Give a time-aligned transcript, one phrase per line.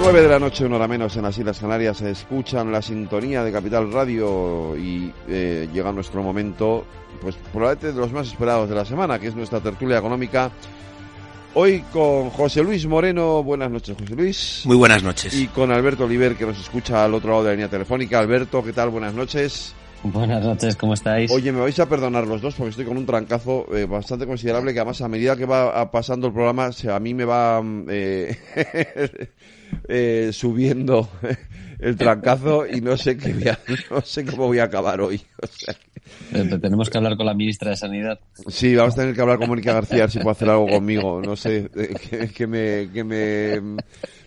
[0.00, 2.80] Las nueve de la noche, una hora menos en las Islas Canarias, se escuchan la
[2.80, 6.86] sintonía de Capital Radio y eh, llega nuestro momento,
[7.20, 10.50] pues probablemente de los más esperados de la semana, que es nuestra tertulia económica.
[11.52, 13.42] Hoy con José Luis Moreno.
[13.42, 14.62] Buenas noches, José Luis.
[14.64, 15.34] Muy buenas noches.
[15.34, 18.18] Y con Alberto Oliver, que nos escucha al otro lado de la línea telefónica.
[18.20, 18.88] Alberto, ¿qué tal?
[18.88, 19.74] Buenas noches.
[20.02, 21.30] Buenas noches, ¿cómo estáis?
[21.30, 24.72] Oye, me vais a perdonar los dos porque estoy con un trancazo eh, bastante considerable
[24.72, 28.34] que además a medida que va pasando el programa se- a mí me va eh,
[29.88, 31.06] eh, subiendo
[31.78, 33.58] el trancazo y no sé qué voy a-
[33.90, 35.20] no sé cómo voy a acabar hoy.
[35.42, 35.90] O sea, que-
[36.32, 38.18] Eh, Tenemos que hablar con la ministra de Sanidad.
[38.48, 41.20] sí, vamos a tener que hablar con Mónica García si puede hacer algo conmigo.
[41.20, 43.76] No sé eh, que, que me que me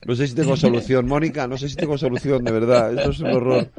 [0.06, 1.48] no sé si tengo solución, Mónica.
[1.48, 2.94] No sé si tengo solución de verdad.
[2.94, 3.70] Esto es un horror.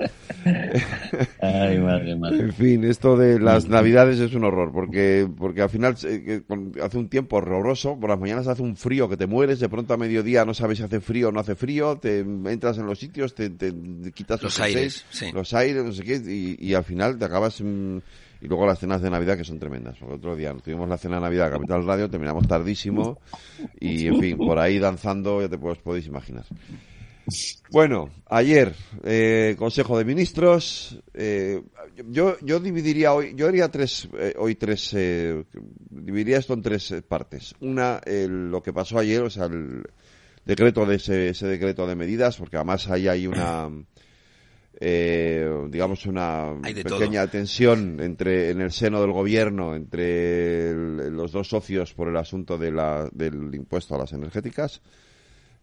[1.40, 2.40] Ay, madre, madre.
[2.40, 6.42] En fin, esto de las navidades es un horror, porque, porque al final eh,
[6.82, 9.94] hace un tiempo horroroso, por las mañanas hace un frío que te mueres, de pronto
[9.94, 12.98] a mediodía no sabes si hace frío o no hace frío, te entras en los
[12.98, 13.72] sitios, te, te
[14.14, 15.32] quitas Los jerseys, aires, sí.
[15.32, 17.60] los aires, no sé qué, y, y al final te acabas...
[17.60, 17.98] mm,
[18.44, 19.96] y luego las cenas de Navidad que son tremendas.
[19.98, 23.18] Porque otro día tuvimos la cena de Navidad Capital Radio, terminamos tardísimo
[23.80, 26.44] y, en fin, por ahí danzando, ya te puedes, podéis imaginar.
[27.70, 31.00] Bueno, ayer, eh, Consejo de Ministros.
[31.14, 31.62] eh,
[32.10, 35.44] yo, yo dividiría hoy, yo haría tres, eh, hoy tres, eh,
[35.88, 37.54] dividiría esto en tres eh, partes.
[37.60, 39.84] Una, el- lo que pasó ayer, o sea, el
[40.44, 43.70] decreto de ese, ese decreto de medidas, porque además ahí hay una,
[44.80, 46.54] eh, digamos, una
[46.98, 52.16] pequeña tensión entre, en el seno del gobierno, entre el- los dos socios por el
[52.16, 54.80] asunto de la, del impuesto a las energéticas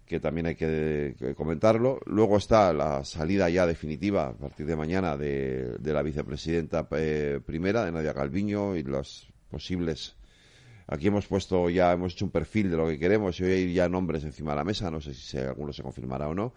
[0.06, 2.00] que también hay que, que comentarlo.
[2.06, 7.40] Luego está la salida ya definitiva a partir de mañana de, de la vicepresidenta eh,
[7.46, 10.16] primera, de Nadia Calviño, y los posibles.
[10.88, 13.74] Aquí hemos puesto ya, hemos hecho un perfil de lo que queremos y hoy hay
[13.74, 16.54] ya nombres encima de la mesa, no sé si se- alguno se confirmará o no.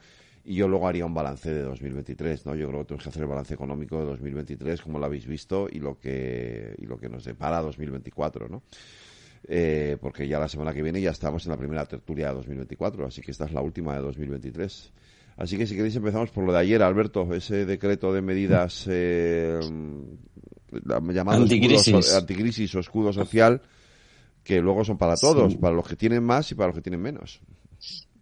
[0.46, 2.54] Y yo luego haría un balance de 2023, ¿no?
[2.54, 5.68] Yo creo que tenemos que hacer el balance económico de 2023, como lo habéis visto,
[5.70, 8.62] y lo que, y lo que nos depara 2024, ¿no?
[9.46, 13.06] eh, porque ya la semana que viene ya estamos en la primera tertulia de 2024,
[13.06, 14.92] así que esta es la última de 2023.
[15.36, 19.58] Así que si queréis empezamos por lo de ayer, Alberto, ese decreto de medidas eh,
[20.84, 21.88] la- llamado Anticrisis.
[21.88, 23.60] escudo anticrisis o escudo social,
[24.42, 25.58] que luego son para todos, Sí.
[25.58, 27.40] para los que tienen más y para los que tienen menos.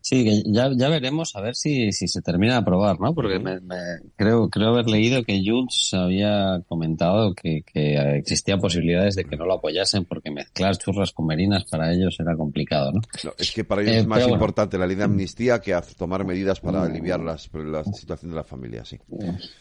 [0.03, 3.15] Sí, ya, ya veremos a ver si, si se termina de aprobar, ¿no?
[3.15, 3.77] Porque me, me-
[4.17, 9.47] creo, creo haber leído que Junts había comentado que, que existían posibilidades de que no
[9.47, 13.01] lo apoyasen porque mezclar churras con merinas para ellos era complicado, ¿no?
[13.25, 14.35] No, es que para ellos Eh, es más bueno.
[14.35, 18.45] importante la ley de amnistía que tomar medidas para aliviar las, la situación de la
[18.45, 18.99] familia, sí.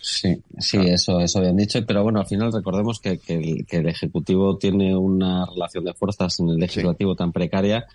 [0.01, 3.78] Sí, sí, eso, eso habían dicho, pero bueno, al final recordemos que, que el, que
[3.78, 7.85] el Ejecutivo tiene una relación de fuerzas en el Legislativo tan precaria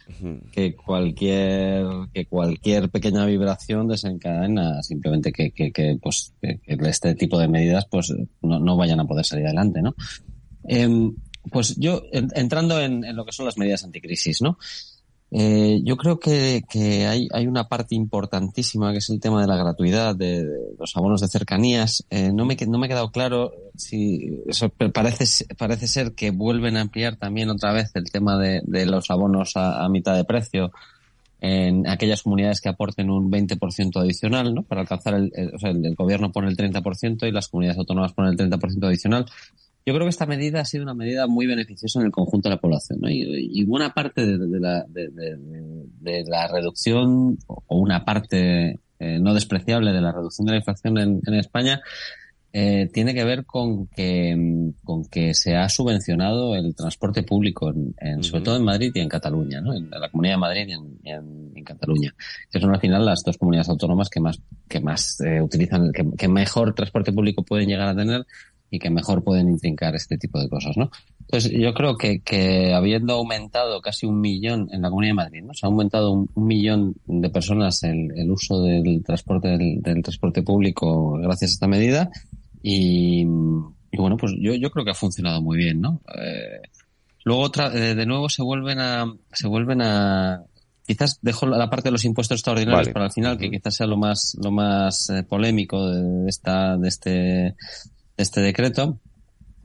[0.52, 7.38] que cualquier, que cualquier pequeña vibración desencadena simplemente que, que, que, pues, que, este tipo
[7.38, 9.94] de medidas pues no, no vayan a poder salir adelante, ¿no?
[10.64, 11.14] Em,
[11.50, 14.58] pues yo, en- entrando en, en lo que son las medidas anticrisis, ¿no?
[15.30, 19.48] Eh, yo creo que, que hay, hay una parte importantísima que es el tema de
[19.48, 20.46] la gratuidad de,
[20.78, 22.04] los abonos de cercanías.
[22.10, 25.24] Eh, no, me, no me ha quedado claro si eso parece,
[25.56, 29.56] parece ser que vuelven a ampliar también otra vez el tema de, de los abonos
[29.56, 30.70] a, a mitad de precio
[31.40, 34.62] en aquellas comunidades que aporten un 20% adicional, ¿no?
[34.62, 38.32] Para alcanzar el, o sea, el, gobierno pone el 30% y las comunidades autónomas ponen
[38.32, 39.26] el 30% adicional.
[39.84, 42.56] Yo creo que esta medida ha sido una medida muy beneficiosa en el conjunto de
[42.56, 43.08] la población, ¿no?
[43.08, 50.00] Y, buena parte de, la, de, la reducción, o una parte eh, no despreciable de
[50.00, 51.80] la reducción de la inflación en España,
[52.58, 54.34] eh, tiene que ver con que,
[54.82, 59.00] con que se ha subvencionado el transporte público, en, en- sobre todo en Madrid y
[59.00, 59.74] en Cataluña, ¿no?
[59.74, 62.14] En la Comunidad de Madrid y en, y en- en Cataluña,
[62.50, 66.06] que son al final las dos comunidades autónomas que más, que más eh, utilizan, que,
[66.16, 68.24] que mejor transporte público pueden llegar a tener
[68.70, 70.90] y que mejor pueden intrincar este tipo de cosas, ¿no?
[71.20, 75.42] Entonces, yo creo que, que habiendo aumentado casi un millón en la Comunidad de Madrid,
[75.44, 75.52] ¿no?
[75.54, 80.02] Se ha aumentado un, un millón de personas el, el uso del transporte del, del
[80.02, 82.10] transporte público gracias a esta medida
[82.68, 86.00] y, y bueno, pues yo, yo creo que ha funcionado muy bien, ¿no?
[86.20, 86.62] Eh,
[87.22, 90.42] luego otra, eh, de nuevo se vuelven a, se vuelven a,
[90.84, 92.92] quizás dejo la parte de los impuestos extraordinarios Vale.
[92.92, 96.76] para el final, que quizás sea lo más, lo más eh, polémico de, de esta,
[96.76, 97.54] de este, de
[98.16, 98.98] este decreto.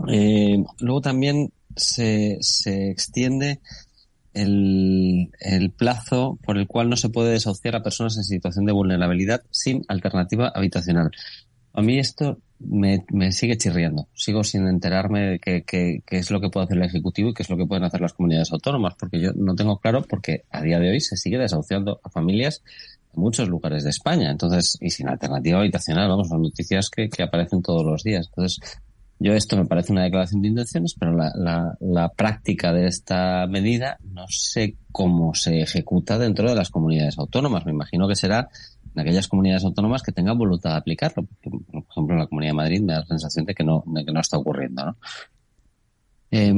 [0.08, 3.62] Eh, luego también se, se extiende
[4.36, 8.74] el, el, plazo por el cual no se puede desahuciar a personas en situación de
[8.74, 11.10] vulnerabilidad sin alternativa habitacional.
[11.74, 14.08] A mí esto me, me sigue chirriando.
[14.14, 17.34] Sigo sin enterarme de qué, qué, qué, es lo que puede hacer el Ejecutivo y
[17.34, 20.44] qué es lo que pueden hacer las comunidades autónomas, porque yo no tengo claro porque
[20.50, 22.64] a día de hoy se sigue desahuciando a familias
[23.14, 24.32] en muchos lugares de España.
[24.32, 28.28] Entonces, y sin alternativa habitacional, vamos, son noticias que, que aparecen todos los días.
[28.30, 28.60] Entonces,
[29.20, 33.46] yo esto me parece una declaración de intenciones, pero la, la, la, práctica de esta
[33.46, 37.64] medida no sé cómo se ejecuta dentro de las comunidades autónomas.
[37.66, 38.50] Me imagino que será
[38.94, 41.28] en aquellas comunidades autónomas que tengan voluntad de aplicarlo.
[41.42, 44.06] por ejemplo, en la Comunidad de Madrid me da la sensación de que no, de
[44.06, 44.86] que no está ocurriendo.
[44.86, 44.98] ¿no?
[46.32, 46.54] Eh,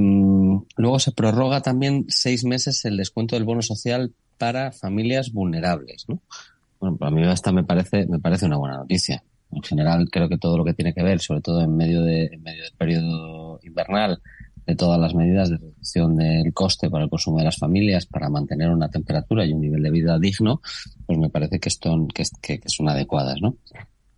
[0.78, 6.06] luego se prorroga también seis meses el descuento del bono social para familias vulnerables.
[6.08, 6.22] ¿no?
[6.80, 9.24] Bueno, para mí esta me parece, me parece una buena noticia.
[9.52, 12.26] En general, creo que todo lo que tiene que ver, sobre todo en medio, de,
[12.26, 14.20] en medio del periodo invernal,
[14.66, 18.30] de todas las medidas de reducción del coste para el consumo de las familias para
[18.30, 20.62] mantener una temperatura y un nivel de vida digno,
[21.06, 23.58] pues me parece que, esto, que, que, que son adecuadas, ¿no?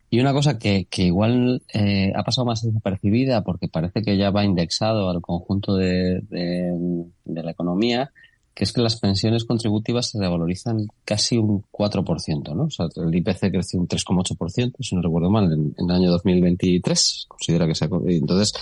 [0.09, 4.29] Y una cosa que, que igual eh, ha pasado más desapercibida porque parece que ya
[4.29, 8.11] va indexado al conjunto de, de, de, la economía,
[8.53, 12.63] que es que las pensiones contributivas se revalorizan casi un 4%, ¿no?
[12.63, 16.11] O sea, el IPC creció un 3,8%, si no recuerdo mal, en, en, el año
[16.11, 17.25] 2023.
[17.27, 18.53] Considera que se ha, entonces,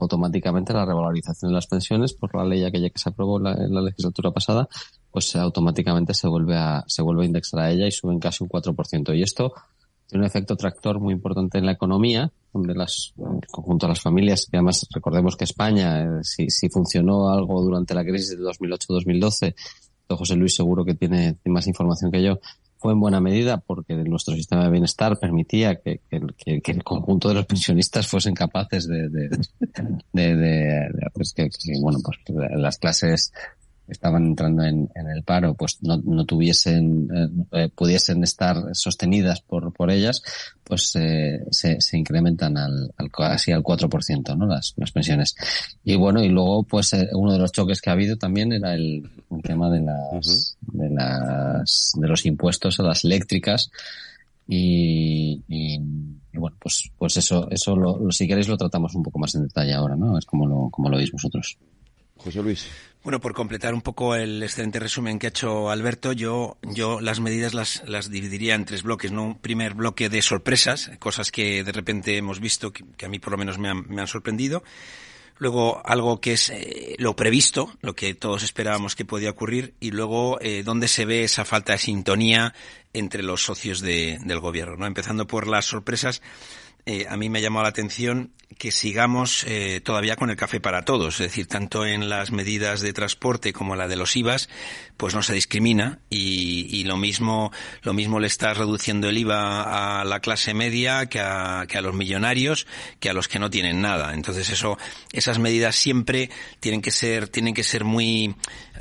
[0.00, 3.74] automáticamente la revalorización de las pensiones por la ley aquella que se aprobó la, en
[3.74, 4.68] la legislatura pasada,
[5.10, 8.50] pues automáticamente se vuelve a, se vuelve a indexar a ella y suben casi un
[8.50, 9.16] 4%.
[9.16, 9.52] Y esto
[10.06, 13.12] tiene un efecto tractor muy importante en la economía, donde las,
[13.50, 17.94] conjunto a las familias, que además recordemos que España, eh, si, si funcionó algo durante
[17.94, 19.54] la crisis de 2008-2012,
[20.16, 22.40] José Luis seguro que tiene más información que yo,
[22.80, 27.46] fue en buena medida porque nuestro sistema de bienestar permitía que, el conjunto de los
[27.46, 29.28] pensionistas fuesen capaces de, de,
[30.12, 31.48] de, de pues que,
[31.80, 32.18] bueno, pues
[32.56, 33.32] las clases
[33.90, 37.08] estaban entrando en, en el paro, pues no, no tuviesen,
[37.52, 40.22] eh, pudiesen estar sostenidas por, por ellas,
[40.64, 44.46] pues eh, se, se incrementan al, al, casi al 4%, ¿no?
[44.46, 45.34] Las, las pensiones.
[45.84, 48.74] Y bueno, y luego, pues eh, uno de los choques que ha habido también era
[48.74, 50.72] el, el tema de las, uh -huh.
[50.72, 53.70] de las, de los impuestos a las eléctricas.
[54.52, 55.74] Y, y,
[56.32, 59.34] y, bueno, pues, pues eso, eso lo, lo, si queréis lo tratamos un poco más
[59.36, 60.18] en detalle ahora, ¿no?
[60.18, 61.56] Es como lo, como lo veis vosotros.
[63.02, 67.18] Bueno, por completar un poco el excelente resumen que ha hecho Alberto, yo, yo las
[67.18, 69.24] medidas las, las dividiría en tres bloques, ¿no?
[69.24, 73.18] Un primer bloque de sorpresas, cosas que de repente hemos visto que, que a mí
[73.18, 74.62] por lo menos me han, me han sorprendido.
[75.38, 79.90] Luego algo que es eh, lo previsto, lo que todos esperábamos que podía ocurrir, y
[79.90, 82.52] luego eh, dónde se ve esa falta de sintonía
[82.92, 84.86] entre los socios de, del gobierno, ¿no?
[84.86, 86.20] Empezando por las sorpresas,
[86.86, 90.60] eh, a mí me ha llamado la atención que sigamos eh, todavía con el café
[90.60, 94.48] para todos, es decir, tanto en las medidas de transporte como la de los IVAs,
[94.96, 100.00] pues no se discrimina y, y lo mismo lo mismo le está reduciendo el IVA
[100.00, 102.66] a la clase media que a, que a los millonarios,
[102.98, 104.12] que a los que no tienen nada.
[104.12, 104.76] Entonces eso
[105.12, 106.28] esas medidas siempre
[106.60, 108.34] tienen que ser tienen que ser muy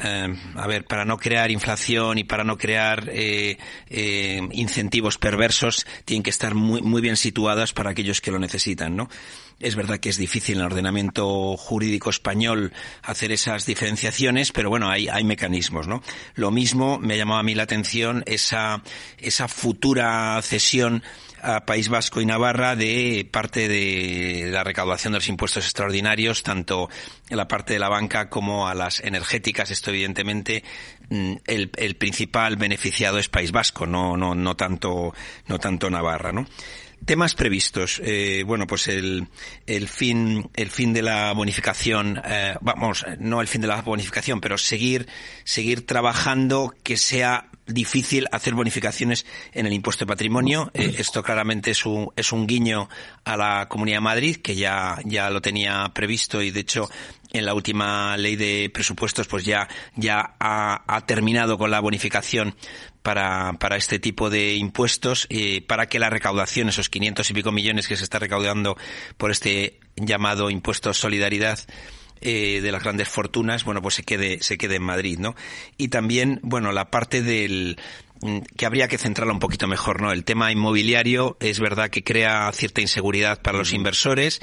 [0.04, 3.57] eh, a ver para no crear inflación y para no crear eh,
[3.88, 8.96] eh, incentivos perversos tienen que estar muy muy bien situadas para aquellos que lo necesitan,
[8.96, 9.10] ¿no?
[9.60, 12.72] Es verdad que es difícil en el ordenamiento jurídico español
[13.04, 16.02] hacer esas diferenciaciones, pero bueno, hay, hay mecanismos, ¿no?
[16.36, 18.81] Lo mismo me ha llamado a mí la atención esa,
[19.18, 21.04] esa futura cesión
[21.42, 26.90] a País Vasco y Navarra de parte de la recaudación de los impuestos extraordinarios, tanto
[27.30, 29.72] en la parte de la banca como a las energéticas.
[29.72, 30.64] Esto evidentemente
[31.10, 35.14] el, el principal beneficiado es País Vasco, no, no, no tanto,
[35.48, 36.46] no tanto Navarra, ¿no?
[37.09, 37.99] Temas previstos.
[38.06, 39.28] Eh, bueno, pues el,
[39.66, 44.39] el fin, el fin de la bonificación, eh, vamos, no el fin de la bonificación,
[44.39, 45.07] pero seguir,
[45.44, 50.71] seguir trabajando que sea difícil hacer bonificaciones en el impuesto de patrimonio.
[50.73, 52.90] Eh, esto claramente es un, es un guiño
[53.23, 56.90] a la Comunidad de Madrid, que ya, ya lo tenía previsto y de hecho
[57.31, 62.56] en la última ley de presupuestos pues ya, ya ha, terminado con la bonificación
[63.02, 67.52] para, para este tipo de impuestos, eh, para que la recaudación, esos 500 y pico
[67.52, 68.78] millones que se está recaudando
[69.18, 71.59] por este llamado impuesto solidaridad,
[72.21, 75.35] eh, de las grandes fortunas, bueno, pues se quede, se quede en Madrid, ¿no?
[75.78, 77.78] Y también, bueno, la parte del,
[78.57, 80.11] que habría que centrarla un poquito mejor, ¿no?
[80.11, 84.42] El tema inmobiliario es verdad que crea cierta inseguridad para los inversores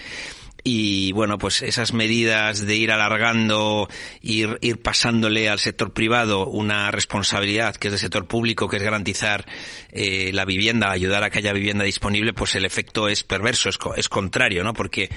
[0.68, 3.88] y bueno, pues esas medidas de ir alargando,
[4.21, 8.83] ir, ir pasándole al sector privado una responsabilidad que es del sector público, que es
[8.83, 9.47] garantizar
[9.92, 13.78] eh, la vivienda, ayudar a que haya vivienda disponible, pues el efecto es perverso, es,
[13.97, 14.73] es contrario, ¿no?
[14.73, 15.09] Porque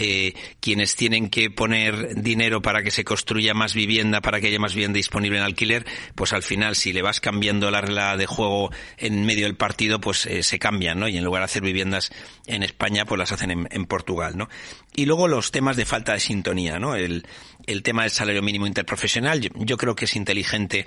[0.00, 4.60] eh, quienes tienen que poner dinero para que se construya más vivienda, para que haya
[4.60, 8.26] más vivienda disponible en alquiler, pues al final si le vas cambiando la regla de
[8.26, 11.08] juego en medio del partido, pues eh, se cambian, ¿no?
[11.08, 12.12] Y en lugar de hacer viviendas
[12.46, 14.48] en España, pues las hacen en, Portugal, ¿no?
[14.94, 16.94] Y luego los temas de falta de sintonía, ¿no?
[16.94, 17.26] El,
[17.66, 20.86] el tema del salario mínimo interprofesional, yo creo que es inteligente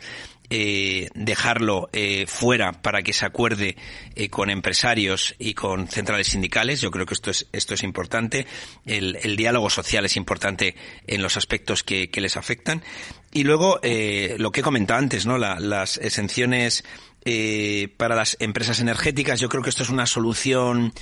[0.52, 3.78] eh, dejarlo eh, fuera para que se acuerde
[4.16, 6.82] eh, con empresarios y con centrales sindicales.
[6.82, 8.46] Yo creo que esto es, esto es importante.
[8.86, 10.76] El, el diálogo social es importante
[11.08, 12.84] en los aspectos que, que les afectan.
[13.32, 15.38] Y luego, eh, lo que he comentado antes, ¿no?
[15.38, 16.84] La, las exenciones
[17.24, 20.94] eh, para las empresas energéticas, yo creo que esto es una solución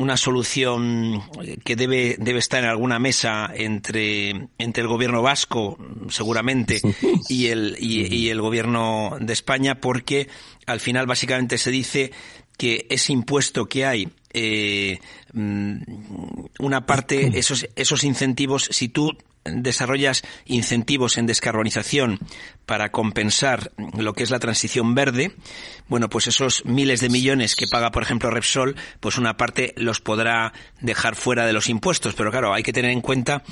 [0.00, 1.22] una solución
[1.62, 5.76] que debe, debe estar en alguna mesa entre, entre el gobierno vasco,
[6.08, 6.80] seguramente,
[7.28, 10.26] y el, y, y el gobierno de España, porque
[10.64, 12.12] al final básicamente se dice
[12.56, 15.00] que ese impuesto que hay eh,
[15.34, 19.10] una parte, esos, esos incentivos, si tú
[19.44, 22.18] desarrollas incentivos en descarbonización
[22.66, 25.34] para compensar lo que es la transición verde,
[25.88, 30.00] bueno, pues esos miles de millones que paga, por ejemplo, Repsol, pues una parte los
[30.00, 32.14] podrá dejar fuera de los impuestos.
[32.14, 33.42] Pero claro, hay que tener en cuenta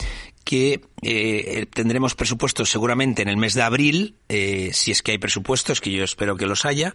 [0.44, 5.18] que eh, tendremos presupuestos seguramente en el mes de abril, eh, si es que hay
[5.18, 6.94] presupuestos, que yo espero que los haya,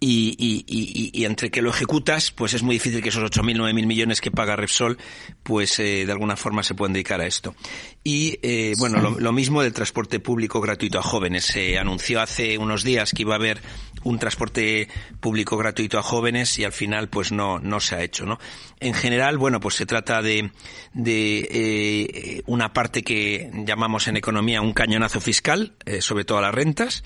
[0.00, 3.56] y, y, y, y, entre que lo ejecutas, pues es muy difícil que esos 8.000,
[3.56, 4.98] 9.000 millones que paga Repsol,
[5.42, 7.54] pues eh, de alguna forma se puedan dedicar a esto.
[8.02, 11.44] Y eh, bueno, lo, mismo del transporte público gratuito a jóvenes.
[11.46, 13.62] Se anunció hace unos días que iba a haber
[14.02, 14.88] un transporte
[15.20, 18.38] público gratuito a jóvenes y al final pues no, no se ha hecho, ¿no?
[18.80, 20.50] En general, bueno, pues se trata de,
[20.92, 26.42] de eh, una parte que llamamos en economía un cañonazo fiscal, eh, sobre todo a
[26.42, 27.04] las rentas.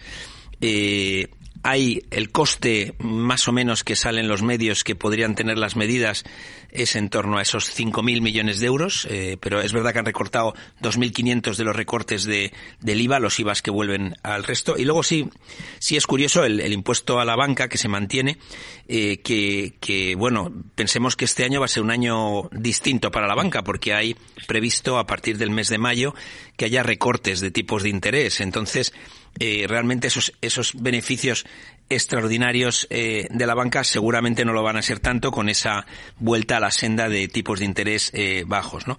[0.61, 1.29] Eh,
[1.63, 6.25] hay el coste más o menos que salen los medios que podrían tener las medidas
[6.71, 10.05] es en torno a esos 5.000 millones de euros, eh, pero es verdad que han
[10.05, 14.77] recortado 2.500 de los recortes de, del IVA, los IVAs que vuelven al resto.
[14.77, 15.29] Y luego sí,
[15.79, 18.39] sí es curioso el, impuesto a la banca que se mantiene,
[18.87, 23.27] eh, que, que, bueno, pensemos que este año va a ser un año distinto para
[23.27, 26.15] la banca, porque hay previsto a partir del mes de mayo
[26.57, 28.41] que haya recortes de tipos de interés.
[28.41, 28.93] Entonces,
[29.39, 31.47] eh, realmente esos, esos beneficios
[31.89, 35.87] extraordinarios eh, de la banca seguramente no lo van a ser tanto con esa
[36.19, 38.99] vuelta a la senda de tipos de interés eh, bajos, ¿no?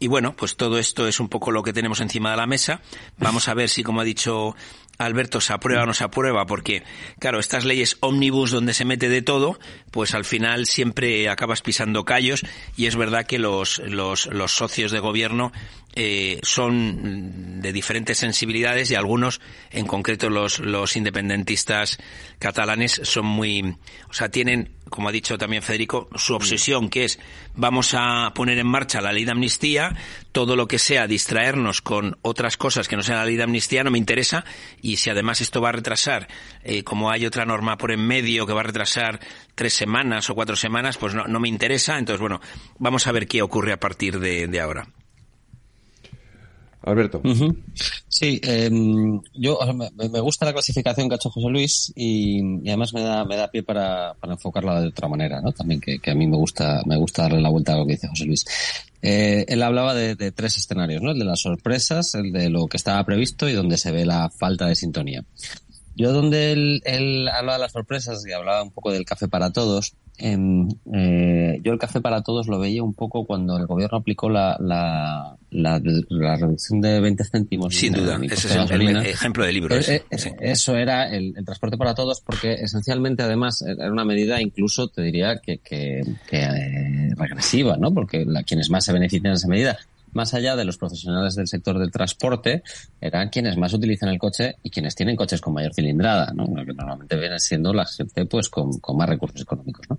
[0.00, 2.80] Y bueno, pues todo esto es un poco lo que tenemos encima de la mesa.
[3.16, 4.54] Vamos a ver si, como ha dicho
[4.98, 6.82] Alberto, se aprueba o no se aprueba, porque,
[7.20, 9.58] claro, estas leyes ómnibus donde se mete de todo,
[9.92, 12.44] pues al final siempre acabas pisando callos
[12.76, 15.52] y es verdad que los, los, los socios de gobierno
[15.94, 19.40] eh, son de diferentes sensibilidades y algunos,
[19.70, 21.98] en concreto los, los independentistas
[22.38, 23.76] catalanes, son muy,
[24.08, 27.18] o sea, tienen, como ha dicho también Federico, su obsesión, que es
[27.54, 29.96] vamos a poner en marcha la ley de amnistía,
[30.32, 33.82] todo lo que sea distraernos con otras cosas que no sean la ley de amnistía
[33.82, 34.44] no me interesa
[34.80, 36.28] y si además esto va a retrasar,
[36.62, 39.20] eh, como hay otra norma por en medio que va a retrasar
[39.54, 41.98] tres semanas o cuatro semanas, pues no, no me interesa.
[41.98, 42.40] Entonces, bueno,
[42.78, 44.86] vamos a ver qué ocurre a partir de ahora.
[46.88, 47.22] Alberto.
[48.08, 48.70] Sí, eh,
[49.34, 53.02] yo me, me, gusta la clasificación que ha hecho José Luis y, y además me
[53.02, 55.52] da, me da pie para, para, enfocarla de otra manera, ¿no?
[55.52, 57.92] También que, que, a mí me gusta, me gusta darle la vuelta a lo que
[57.92, 58.44] dice José Luis.
[59.02, 61.12] Eh, él hablaba de, de, tres escenarios, ¿no?
[61.12, 64.30] El de las sorpresas, el de lo que estaba previsto y donde se ve la
[64.30, 65.24] falta de sintonía.
[65.98, 69.50] Yo donde él, él hablaba de las sorpresas y hablaba un poco del café para
[69.50, 70.36] todos, eh,
[70.92, 74.56] eh, yo el café para todos lo veía un poco cuando el gobierno aplicó la,
[74.60, 77.74] la, la, la reducción de 20 céntimos.
[77.74, 79.76] Sin duda, ese es el, el, ejemplo del libro.
[79.76, 80.30] Eh, sí.
[80.40, 85.02] Eso era el, el, transporte para todos porque esencialmente además era una medida incluso te
[85.02, 87.92] diría que, que, que eh, regresiva, ¿no?
[87.94, 89.78] Porque la, quienes más se benefician de esa medida
[90.12, 92.62] más allá de los profesionales del sector del transporte,
[93.00, 96.46] eran quienes más utilizan el coche y quienes tienen coches con mayor cilindrada, ¿no?
[96.46, 99.86] que normalmente viene siendo la gente pues con, con más recursos económicos.
[99.88, 99.98] ¿no?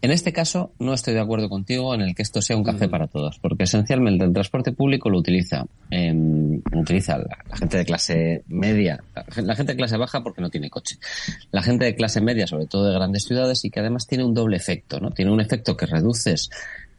[0.00, 2.88] En este caso, no estoy de acuerdo contigo en el que esto sea un café
[2.88, 6.14] para todos, porque esencialmente el transporte público lo utiliza, eh,
[6.72, 10.50] utiliza la, la, gente de clase media, la, la, gente de clase baja porque no
[10.50, 10.98] tiene coche,
[11.50, 14.34] la gente de clase media, sobre todo de grandes ciudades, y que además tiene un
[14.34, 15.10] doble efecto, ¿no?
[15.10, 16.48] Tiene un efecto que reduces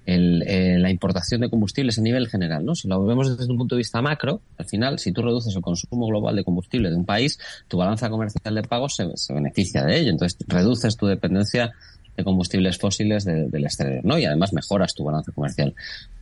[0.09, 2.73] el, eh, la importación de combustibles a nivel general, ¿no?
[2.73, 5.61] Si lo vemos desde un punto de vista macro, al final, si tú reduces el
[5.61, 9.99] consumo global de combustible de un país, tu balanza comercial de pagos se, beneficia de
[9.99, 10.09] ello.
[10.09, 11.71] Entonces, reduces tu dependencia
[12.17, 14.17] de combustibles fósiles del exterior, ¿no?
[14.17, 15.75] Y además mejoras tu balance comercial.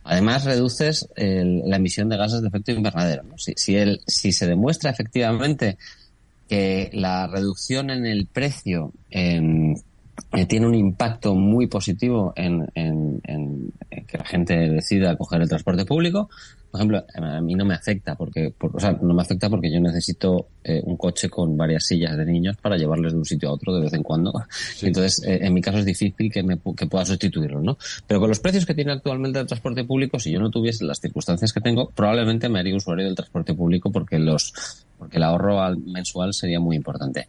[0.04, 3.24] Además reduces la emisión de gases de efecto invernadero.
[3.24, 3.36] ¿no?
[3.36, 5.76] Si, si se demuestra efectivamente
[6.48, 9.74] que la reducción en el precio en
[10.32, 12.66] eh, tiene un impacto muy positivo en,
[14.06, 16.28] que la gente decida coger el transporte público.
[16.70, 19.80] Por ejemplo, a mí no me afecta porque, o sea, no me afecta porque yo
[19.80, 23.52] necesito eh, un coche con varias sillas de niños para llevarles de un sitio a
[23.52, 24.32] otro de vez en cuando.
[24.82, 27.78] Entonces, eh, en mi caso es difícil que, me, que pueda sustituirlo, ¿no?
[28.06, 31.00] Pero con los precios que tiene actualmente el transporte público, si yo no tuviese las
[31.00, 34.52] circunstancias que tengo, probablemente me haría usuario del transporte público porque los,
[34.98, 37.28] porque el ahorro mensual sería muy importante.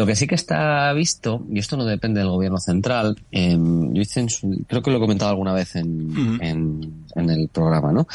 [0.00, 4.26] Lo que sí que está visto, y esto no depende del gobierno central, yo hice
[4.66, 8.06] creo que lo he comentado alguna vez en, en, el programa, ¿no?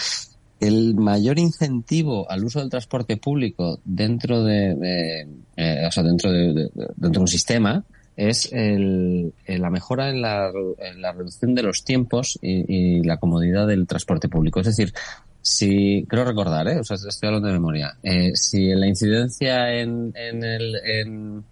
[0.59, 5.27] El mayor incentivo al uso del transporte público dentro de,
[5.57, 7.83] eh, o sea, dentro de, dentro de un sistema
[8.17, 13.67] es el, la mejora en la, en la, reducción de los tiempos y, la comodidad
[13.67, 14.59] del transporte público.
[14.59, 14.91] Es decir,
[15.39, 16.79] si, creo recordar, ¿eh?
[16.79, 21.43] o sea, estoy hablando de memoria, eh, si la incidencia en, en, el, en,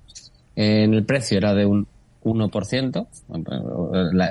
[0.55, 1.87] en el precio era de un
[2.23, 3.07] 1%,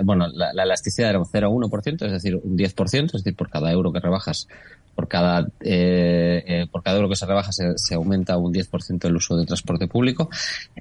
[0.04, 3.92] bueno, la, elasticidad era un 0,1%, es decir, un 10%, es decir, por cada euro
[3.92, 4.48] que rebajas,
[4.94, 9.16] por cada, eh, eh, por cada euro que se rebaja se, aumenta un 10% el
[9.16, 10.30] uso de transporte público.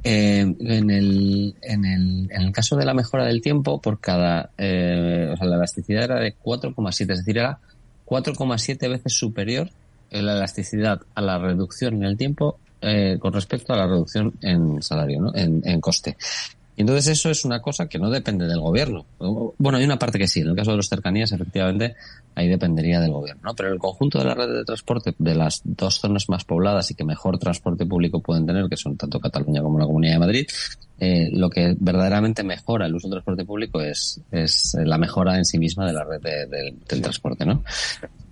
[0.04, 4.52] Eh, en, el, en, el, en el caso de la mejora del tiempo, por cada,
[4.56, 7.60] o sea, la elasticidad era de 4,7, es decir, era
[8.06, 9.70] 4,7 veces superior
[10.12, 14.82] la elasticidad a la reducción en el tiempo eh, con respecto a la reducción en
[14.82, 15.36] salario, ¿no?
[15.36, 16.18] en, en coste.
[16.76, 19.06] Y entonces eso es una cosa que no depende del gobierno.
[19.58, 20.40] Bueno, hay una parte que sí.
[20.40, 21.96] En el caso de los cercanías, efectivamente,
[22.34, 23.42] ahí dependería del gobierno.
[23.44, 23.56] ¿no?
[23.56, 26.96] Pero el conjunto de la red de transporte de las dos zonas más pobladas y
[26.96, 30.48] que mejor transporte público pueden tener, que son tanto Cataluña como la Comunidad de Madrid,
[31.04, 35.46] eh, lo que verdaderamente mejora el uso del transporte público es, es la mejora en
[35.46, 37.64] sí misma de la red del transporte, ¿no?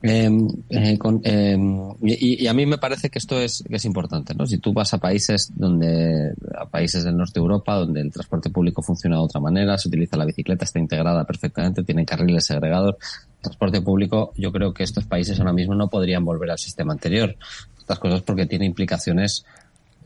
[0.04, 4.36] Em, eh, con, em, y, a mí me parece que esto es, que es importante,
[4.36, 4.46] ¿no?
[4.46, 8.52] Si tú vas a países donde, a países del norte de Europa, donde el transporte
[8.52, 12.98] público funciona de otra manera, se utiliza la bicicleta, está integrada perfectamente, tiene carriles segregados,
[13.42, 17.36] transporte público, yo creo que estos países ahora mismo no podrían volver al sistema anterior.
[17.80, 19.44] Estas cosas porque tiene implicaciones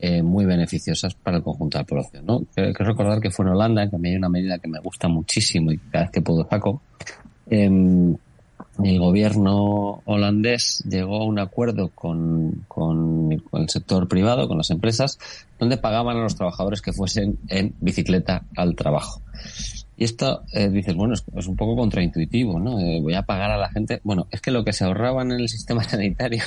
[0.00, 2.26] eh, muy beneficiosas para el conjunto de la población.
[2.26, 2.42] ¿no?
[2.54, 5.08] Quiero, recordar que fue en Holanda, que a mí hay una medida que me gusta
[5.08, 6.82] muchísimo y cada vez que puedo saco.
[7.48, 8.16] Eh,
[8.82, 15.18] el gobierno holandés llegó a un acuerdo con, con, el sector privado, con las empresas,
[15.58, 19.20] donde pagaban a los trabajadores que fuesen en bicicleta al trabajo.
[19.96, 22.80] Y esto, eh, dices, bueno, es, un poco contraintuitivo, ¿no?
[22.80, 24.00] Eh, voy a pagar a la gente.
[24.02, 26.42] Bueno, es que lo que se ahorraban en el sistema sanitario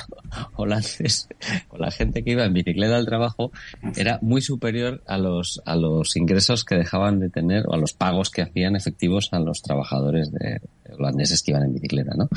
[0.56, 1.30] holandés
[1.68, 3.52] con la gente que iba en bicicleta al trabajo
[3.96, 7.94] era muy superior a los, a los ingresos que dejaban de tener o a los
[7.94, 10.60] pagos que hacían efectivos a los trabajadores de,
[10.98, 12.30] holandeses que iban en bicicleta, ¿no?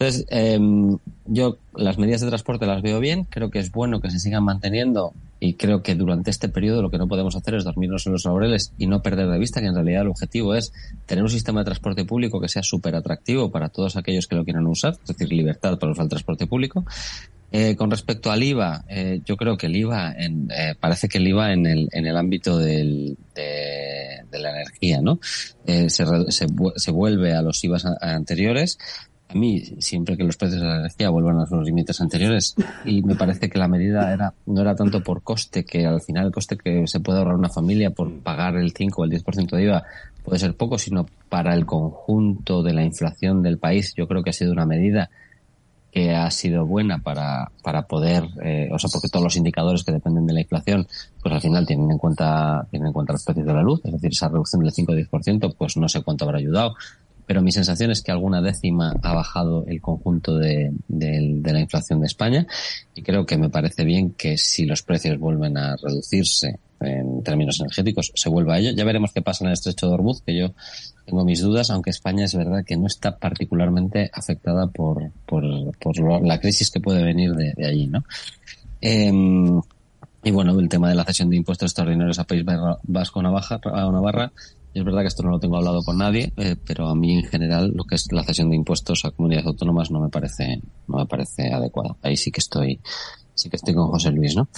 [0.00, 4.10] Entonces, em, yo las medidas de transporte las veo bien, creo que es bueno que
[4.10, 7.64] se sigan manteniendo y creo que durante este periodo lo que no podemos hacer es
[7.64, 10.72] dormirnos en los laureles y no perder de vista que en realidad el objetivo es
[11.04, 14.44] tener un sistema de transporte público que sea súper atractivo para todos aquellos que lo
[14.44, 16.86] quieran usar, es decir, libertad para usar el transporte público.
[17.52, 21.18] Eh, con respecto al IVA, eh, yo creo que el IVA, en, eh, parece que
[21.18, 25.18] el IVA en el, en el ámbito del, de, de la energía, ¿no?
[25.66, 28.78] Eh, se, se, se, vuelve a los IVAs anteriores,
[29.30, 33.02] a mí siempre que los precios de la energía vuelvan a los límites anteriores y
[33.02, 36.32] me parece que la medida era no era tanto por coste que al final el
[36.32, 39.62] coste que se puede ahorrar una familia por pagar el 5 o el 10% de
[39.62, 39.84] IVA
[40.24, 44.30] puede ser poco sino para el conjunto de la inflación del país yo creo que
[44.30, 45.10] ha sido una medida
[45.90, 49.92] que ha sido buena para, para poder, eh, o sea, porque todos los indicadores que
[49.92, 50.86] dependen de la inflación,
[51.20, 53.92] pues al final tienen en cuenta, tienen en cuenta los precios de la luz, es
[53.92, 56.74] decir, esa reducción del 5 o 10%, pues no sé cuánto habrá ayudado,
[57.30, 62.08] pero mi sensación es que alguna décima ha bajado el conjunto de, la inflación de
[62.08, 62.44] España
[62.92, 67.60] y creo que me parece bien que si los precios vuelven a reducirse en términos
[67.60, 68.72] energéticos, se vuelva a ello.
[68.72, 70.54] Ya veremos qué pasa en el estrecho de Hormuz, que yo
[71.06, 75.44] tengo mis dudas, aunque España es verdad que no está particularmente afectada por, por,
[76.24, 78.02] la crisis que puede venir de, allí, ¿no?
[78.80, 79.60] Em,
[80.24, 82.44] y bueno, el tema de la cesión de impuestos extraordinarios a País
[82.82, 84.32] Vasco a Navarra
[84.72, 87.24] es verdad que esto no lo tengo hablado con nadie, eh, pero a mí en
[87.24, 90.98] general lo que es la cesión de impuestos a comunidades autónomas no me parece, no
[90.98, 91.96] me parece adecuado.
[92.02, 92.80] Ahí sí que estoy,
[93.34, 94.48] sí que estoy con José Luis, ¿no?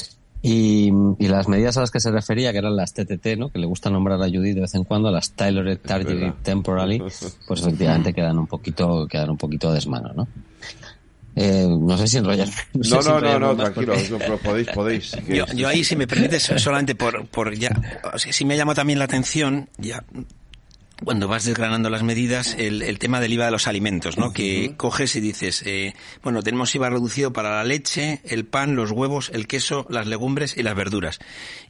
[0.44, 3.50] Y, y, las medidas a las que se refería, que eran las TTT, ¿no?
[3.50, 7.60] que le gusta nombrar a Judy de vez en cuando, las Tailored Targeted Temporally, pues
[7.62, 10.26] efectivamente quedan un poquito, quedan un poquito a desmano, ¿no?
[11.34, 12.50] Eh, no sé si enrollas.
[12.74, 13.94] No, no, no, no, tranquilo,
[14.42, 15.16] podéis, podéis.
[15.54, 17.70] yo, ahí, si me permites, solamente por, por ya,
[18.16, 20.04] si me llama también la atención, ya
[21.04, 24.32] cuando vas desgranando las medidas, el, tema del IVA de los alimentos, ¿no?
[24.32, 28.90] Que coges y dices, eh, bueno, tenemos IVA reducido para la leche, el pan, los
[28.90, 31.18] huevos, el queso, las legumbres y las verduras.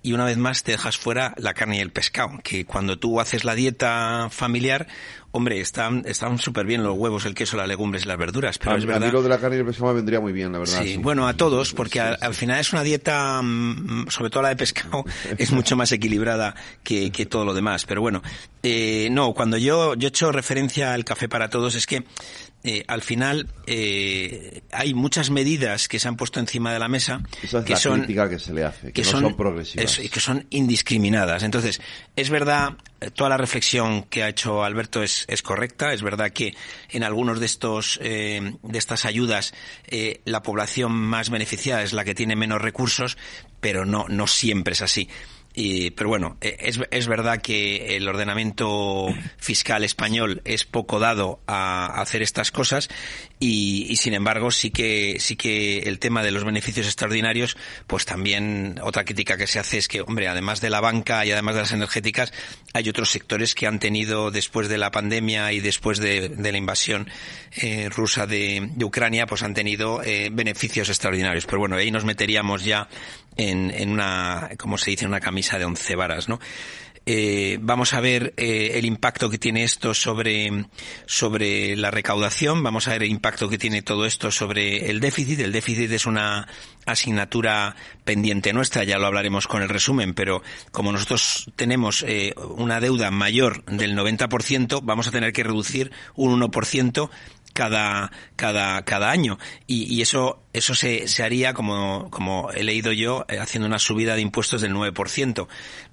[0.03, 3.21] Y una vez más te dejas fuera la carne y el pescado, que cuando tú
[3.21, 4.87] haces la dieta familiar,
[5.35, 8.77] Hombre, están están súper bien los huevos, el queso, las legumbres y las verduras, pero
[8.77, 9.09] es verdad.
[9.09, 10.83] A lo de la carne y el pescado me vendría muy bien, la verdad.
[10.83, 14.57] Sí, bueno, a todos, porque al, final es una dieta, mm, sobre todo la de
[14.57, 15.05] pescado,
[15.39, 17.87] es mucho más equilibrada que, que todo lo demás.
[17.87, 18.23] Pero bueno,
[18.63, 22.05] eh, no, cuando yo, yo he hecho referencia al café para todos, es que
[22.65, 27.21] eh, al final eh, hay muchas medidas que se han puesto encima de la mesa
[27.41, 31.43] que son que se le hace, que, son, progresivas y que son indiscriminadas.
[31.43, 31.81] Entonces,
[32.15, 35.93] es verdad, eh, toda la reflexión que ha hecho Alberto es, es correcta.
[35.93, 36.55] Es verdad que
[36.91, 39.55] en algunos de estos de estas ayudas
[40.25, 43.19] la población más beneficiada es la que tiene menos recursos,
[43.61, 45.09] pero no no siempre es así
[45.55, 52.01] pero bueno, e, es, es, verdad que el ordenamiento fiscal español es poco dado a
[52.01, 52.89] hacer estas cosas
[53.45, 57.57] y, sin embargo sí que sí que el tema de los beneficios extraordinarios,
[57.89, 61.33] pues también otra crítica que se hace es que, hombre, además de la banca y
[61.33, 62.33] además de las energéticas,
[62.73, 67.11] hay otros sectores que han tenido después de la pandemia y después de, la invasión
[67.57, 71.47] eh, rusa de, Ucrania, pues han tenido eh, beneficios extraordinarios.
[71.47, 72.89] Pero bueno, ahí nos meteríamos ya
[73.37, 76.39] en, en una, como se dice, una camisa de once varas, ¿no?
[77.05, 80.67] Eh, vamos a ver eh, el impacto que tiene esto sobre,
[81.07, 85.41] sobre la recaudación, vamos a ver el impacto que tiene todo esto sobre el déficit.
[85.41, 86.47] El déficit es una
[86.87, 92.81] asignatura pendiente nuestra, ya lo hablaremos con el resumen, pero como nosotros tenemos eh, una
[92.81, 97.11] deuda mayor del 90%, vamos a tener que reducir un 1%
[97.53, 99.39] cada, cada, cada año.
[99.67, 103.79] Y, y eso, eso se, se, haría, como, como he leído yo, eh, haciendo una
[103.79, 105.47] subida de impuestos del 9%.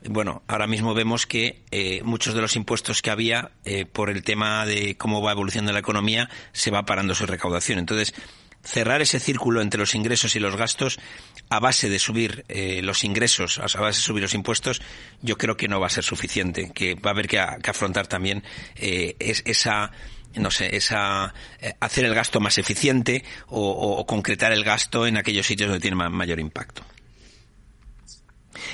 [0.10, 4.24] Bueno, ahora mismo vemos que eh, muchos de los impuestos que había, eh, por el
[4.24, 7.80] tema de cómo va evolucionando la economía, se va parando su recaudación.
[7.80, 8.14] Entonces,
[8.64, 11.00] cerrar ese círculo entre los ingresos y los gastos
[11.50, 14.82] a base de subir eh, los ingresos, a base de subir los impuestos,
[15.22, 18.44] yo creo que no va a ser suficiente, que va a haber que, afrontar también
[18.76, 19.92] eh, esa
[20.36, 25.46] no sé, esa eh, hacer el gasto más eficiente o, concretar el gasto en aquellos
[25.46, 26.84] sitios donde tiene mayor impacto.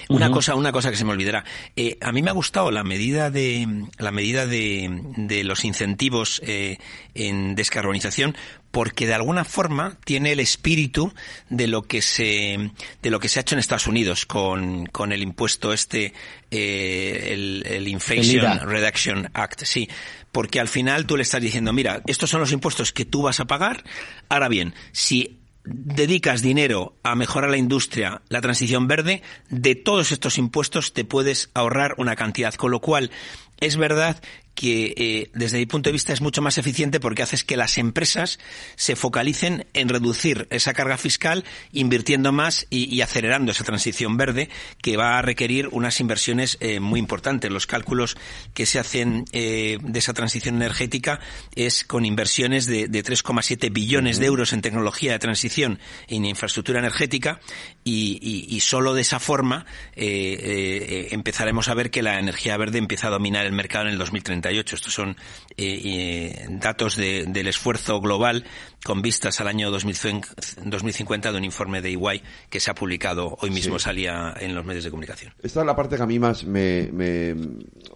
[0.09, 1.43] Una cosa, una cosa que se me olvidará.
[1.75, 6.41] Eh, a mí me ha gustado la medida de la medida de, de los incentivos
[6.45, 6.77] eh,
[7.13, 8.35] en descarbonización
[8.75, 11.13] porque de alguna forma tiene el espíritu
[11.49, 15.13] de lo que se de lo que se ha hecho en Estados Unidos con, con
[15.13, 16.13] el impuesto este
[16.51, 19.87] eh, el, el Inflation Reduction Act sí.
[20.33, 23.39] Porque al final tú le estás diciendo mira estos son los impuestos que tú vas
[23.39, 23.85] a pagar.
[24.27, 30.37] Ahora bien si dedicas dinero a mejorar la industria, la transición verde, de todos estos
[30.37, 32.53] impuestos te puedes ahorrar una cantidad.
[32.53, 33.11] Con lo cual,
[33.59, 34.21] es verdad
[34.55, 37.77] que eh, desde mi punto de vista es mucho más eficiente porque haces que las
[37.77, 38.39] empresas
[38.75, 44.49] se focalicen en reducir esa carga fiscal, invirtiendo más y, acelerando esa transición verde
[44.81, 47.51] que va a requerir unas inversiones eh, muy importantes.
[47.51, 48.15] Los cálculos
[48.53, 51.19] que se hacen eh, de esa transición energética
[51.53, 56.25] es con inversiones de, de 3,7 billones de euros en tecnología de transición y en
[56.25, 57.41] infraestructura energética
[57.83, 59.65] y, y, y solo de esa forma
[59.95, 64.51] empezaremos a ver que la energía verde empieza a dominar el mercado en el 2030
[64.51, 65.11] estos son
[65.57, 68.43] eh, eh, datos del esfuerzo global
[68.83, 73.49] con vistas al año 2050 de un informe de EY que se ha publicado hoy
[73.49, 75.33] mismo, salía en los medios de comunicación.
[75.41, 77.35] Esta es la parte que a mí más me,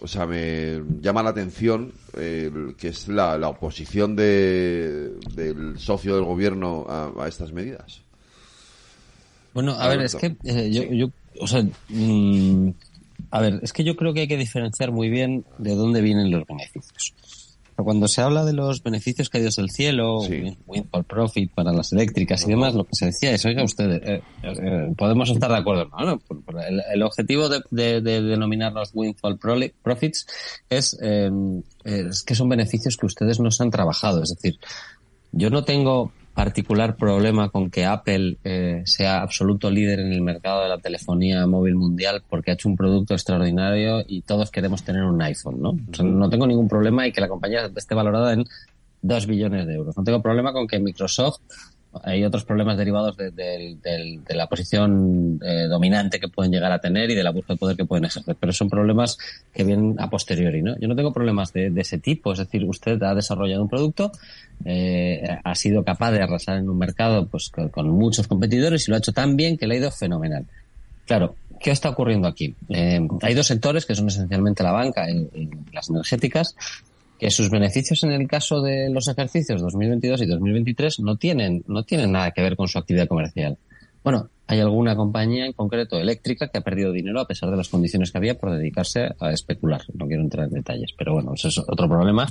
[0.02, 6.86] o sea, me llama la atención, que es la, oposición de, del socio del gobierno
[6.88, 8.02] a, estas medidas.
[9.54, 11.08] Bueno, a ver, es que eh, yo, yo,
[11.40, 12.70] o sea, mm,
[13.32, 16.32] a ver, es que yo creo que hay que diferenciar muy bien de dónde vienen
[16.32, 17.14] los beneficios.
[17.84, 20.58] Cuando se habla de los beneficios caídos del cielo, sí.
[20.68, 24.22] windfall profit para las eléctricas y demás, lo que se decía es, oiga ustedes, eh,
[24.44, 26.20] eh, podemos estar de acuerdo, ¿no?
[26.94, 29.40] el, objetivo de, de, de, denominar los windfall
[29.82, 30.28] profits
[30.70, 31.32] es, eh,
[31.86, 34.24] es que son beneficios que ustedes no se han trabajado.
[34.24, 34.60] Es decir,
[35.32, 40.64] yo no tengo particular problema con que Apple eh, sea absoluto líder en el mercado
[40.64, 45.04] de la telefonía móvil mundial porque ha hecho un producto extraordinario y todos queremos tener
[45.04, 45.74] un iPhone, ¿no?
[46.02, 48.46] no tengo ningún problema y que la compañía esté valorada en
[49.02, 49.98] 2 billones de euros.
[49.98, 51.42] No tengo problema con que Microsoft
[52.04, 57.16] hay otros problemas derivados de, la posición eh, dominante que pueden llegar a tener y
[57.16, 59.18] de la búsqueda de poder que pueden ejercer, pero son problemas
[59.54, 60.78] que vienen a posteriori, ¿no?
[60.80, 64.12] Yo no tengo problemas de, ese tipo, es decir, usted ha desarrollado un producto,
[64.66, 68.96] eh, ha sido capaz de arrasar en un mercado pues con, muchos competidores y lo
[68.96, 70.46] ha hecho tan bien que le ha ido fenomenal.
[71.08, 72.54] Claro, ¿qué está ocurriendo aquí?
[72.70, 76.56] Eh, hay dos sectores que son esencialmente la banca y, las energéticas,
[77.20, 81.84] que sus beneficios en el caso de los ejercicios 2022 y 2023 no tienen, no
[81.84, 83.58] tienen nada que ver con su actividad comercial.
[84.04, 87.70] Bueno, hay alguna compañía en concreto eléctrica que ha perdido dinero a pesar de las
[87.70, 89.82] condiciones que había por dedicarse a especular.
[89.94, 92.28] No quiero entrar en detalles, pero bueno, eso es otro problema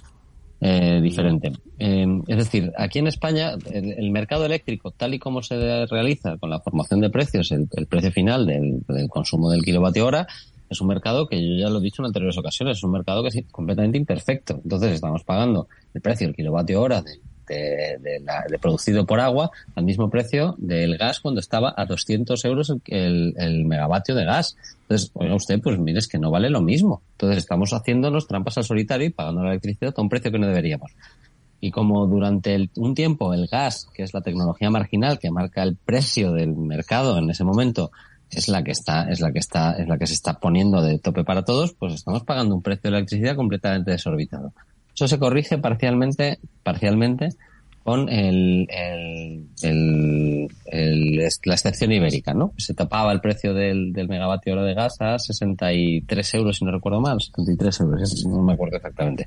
[0.60, 1.52] eh, diferente.
[1.78, 6.50] Eh, es decir, aquí en España el, mercado eléctrico, tal y como se realiza con
[6.50, 10.26] la formación de precios, el, precio final del, consumo del kilovatio hora,
[10.68, 13.22] es un mercado que yo ya lo he dicho en anteriores ocasiones, es un mercado
[13.22, 14.60] que es completamente imperfecto.
[14.62, 20.10] Entonces estamos pagando el precio del kilovatio hora de, de, producido por agua al mismo
[20.10, 24.56] precio del gas cuando estaba a 200 euros el, el megavatio de gas.
[24.82, 27.02] Entonces, oiga usted, pues mire, es que no vale lo mismo.
[27.12, 30.46] Entonces estamos haciéndonos trampas al solitario y pagando la electricidad a un precio que no
[30.46, 30.92] deberíamos.
[31.60, 35.74] Y como durante un tiempo el gas, que es la tecnología marginal que marca el
[35.76, 37.90] precio del mercado en ese momento,
[38.30, 40.98] es la que está, es la que está, es la que se está poniendo de
[40.98, 44.52] tope para todos, pues estamos pagando un precio de electricidad completamente desorbitado.
[44.94, 47.30] Eso se corrige parcialmente, parcialmente
[47.88, 48.68] con el,
[49.62, 50.48] el,
[51.44, 52.52] la excepción ibérica, ¿no?
[52.58, 56.70] Se tapaba el precio del, del megavatio hora de gas a 63 euros, si no
[56.70, 59.26] recuerdo mal, 73 euros, no me acuerdo exactamente.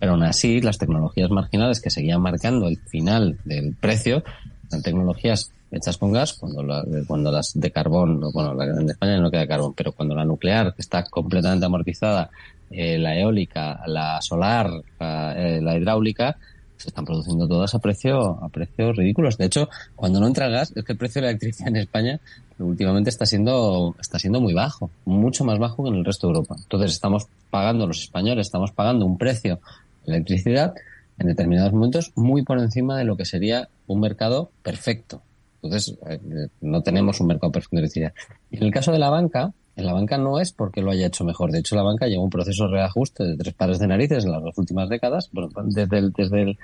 [0.00, 4.24] Pero aún así, las tecnologías marginales que seguían marcando el final del precio,
[4.72, 9.46] las tecnologías hechas con gas, cuando, cuando las de carbón, bueno, en España no queda
[9.46, 12.30] carbón, pero cuando la nuclear está completamente amortizada,
[12.70, 16.36] eh, la eólica, la solar, la eh, hidráulica,
[16.76, 19.36] se están produciendo todas a precio a precios ridículos.
[19.36, 22.20] De hecho, cuando no entra gas, es que el precio de la electricidad en España
[22.58, 26.34] últimamente está siendo está siendo muy bajo, mucho más bajo que en el resto de
[26.34, 26.56] Europa.
[26.58, 29.60] Entonces estamos pagando los españoles, estamos pagando un precio
[30.06, 30.74] de electricidad
[31.18, 35.22] en determinados momentos muy por encima de lo que sería un mercado perfecto.
[35.62, 38.12] Entonces, eh, no tenemos un mercado perfecto de electricidad.
[38.50, 41.06] Y en el caso de la banca, en la banca no es porque lo haya
[41.06, 41.52] hecho mejor.
[41.52, 44.32] De hecho, la banca lleva un proceso de reajuste de tres pares de narices en
[44.32, 45.30] las dos últimas décadas,
[45.64, 46.58] desde el, desde el,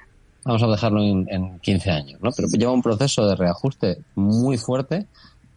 [0.44, 2.30] vamos a dejarlo en, en 15 años, ¿no?
[2.34, 5.06] Pero lleva un proceso de reajuste muy fuerte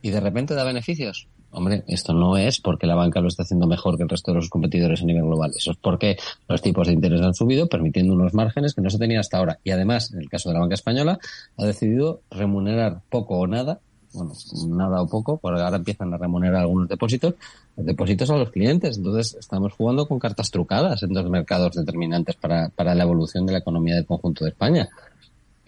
[0.02, 1.28] y de repente da beneficios.
[1.52, 4.36] Hombre, esto no es porque la banca lo está haciendo mejor que el resto de
[4.36, 5.52] los competidores a nivel global.
[5.56, 9.00] Eso es porque los tipos de interés han subido, permitiendo unos márgenes que no se
[9.00, 9.60] tenían hasta ahora.
[9.64, 11.20] Y además, en el caso de la banca española,
[11.58, 13.80] ha decidido remunerar poco o nada
[14.14, 14.34] bueno,
[14.70, 17.36] nada o poco, porque ahora empiezan a remunerar algunos depósitos,
[17.76, 18.98] depósitos a los clientes.
[18.98, 23.54] Entonces, estamos jugando con cartas trucadas en dos mercados determinantes para, para la evolución de
[23.54, 24.90] la economía del conjunto de España.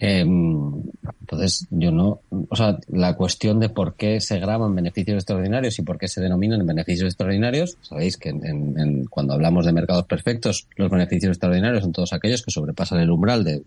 [0.04, 0.82] Em,
[1.20, 5.82] entonces, yo no, o sea, la cuestión de por qué se graban beneficios extraordinarios y
[5.82, 10.90] por qué se denominan beneficios extraordinarios, sabéis que en, cuando hablamos de mercados perfectos, los
[10.90, 13.64] beneficios extraordinarios son todos aquellos que sobrepasan el umbral del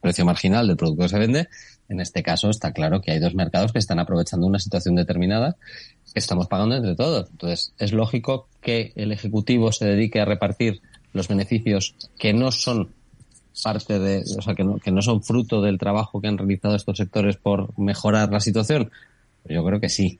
[0.00, 1.48] precio marginal del producto que se vende.
[1.88, 5.54] En este caso está claro que hay dos mercados que están aprovechando una situación determinada
[6.12, 7.30] que estamos pagando entre todos.
[7.30, 12.90] Entonces, es lógico que el Ejecutivo se dedique a repartir los beneficios que no son
[13.62, 16.74] parte de, o sea, que no, que no son fruto del trabajo que han realizado
[16.74, 18.90] estos sectores por mejorar la situación?
[19.48, 20.18] Yo creo que sí.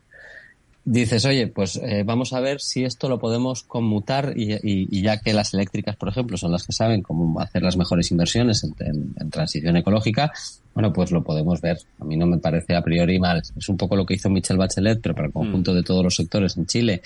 [0.84, 5.18] Dices, oye, pues eh, vamos a ver si esto lo podemos conmutar y, y, ya
[5.18, 8.74] que las eléctricas, por ejemplo, son las que saben cómo hacer las mejores inversiones en,
[9.18, 10.32] en, transición ecológica,
[10.72, 11.76] bueno, pues lo podemos ver.
[12.00, 13.42] A mí no me parece a priori mal.
[13.54, 15.74] Es un poco lo que hizo Michelle Bachelet, pero para el conjunto mm.
[15.74, 17.02] de todos los sectores en Chile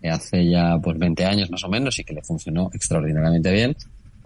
[0.00, 3.76] eh, hace ya pues 20 años más o menos y que le funcionó extraordinariamente bien.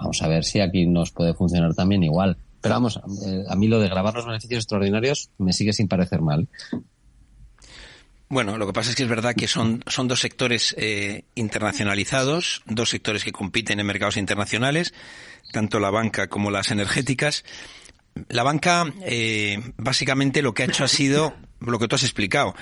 [0.03, 2.37] Vamos a ver si aquí nos puede funcionar también igual.
[2.61, 6.21] Pero vamos, eh, a mí lo de grabar los beneficios extraordinarios me sigue sin parecer
[6.21, 6.49] mal.
[8.29, 12.63] Bueno, lo que pasa es que es verdad que son, son dos sectores eh, internacionalizados,
[12.67, 14.93] dos sectores que compiten en mercados internacionales,
[15.53, 17.45] tanto la banca como las energéticas.
[18.29, 22.55] La banca, eh, básicamente lo que ha hecho ha sido lo que tú has explicado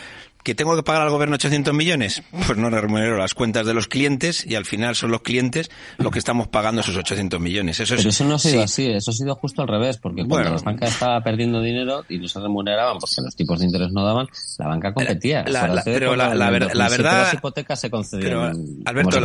[0.42, 3.88] que tengo que pagar al gobierno 800 millones, pues no remunero las cuentas de los
[3.88, 7.80] clientes y al final son los clientes los que estamos pagando esos 800 millones.
[7.80, 10.50] Eso Pero eso no ha sido así, eso ha sido justo al revés, porque cuando
[10.50, 14.04] la banca estaba perdiendo dinero y no se remuneraban porque los tipos de interés no
[14.04, 14.26] daban,
[14.58, 15.44] la banca competía.
[15.84, 16.70] pero la, verdad...
[16.74, 18.82] Las hipotecas se concedían.
[18.84, 19.20] Alberto,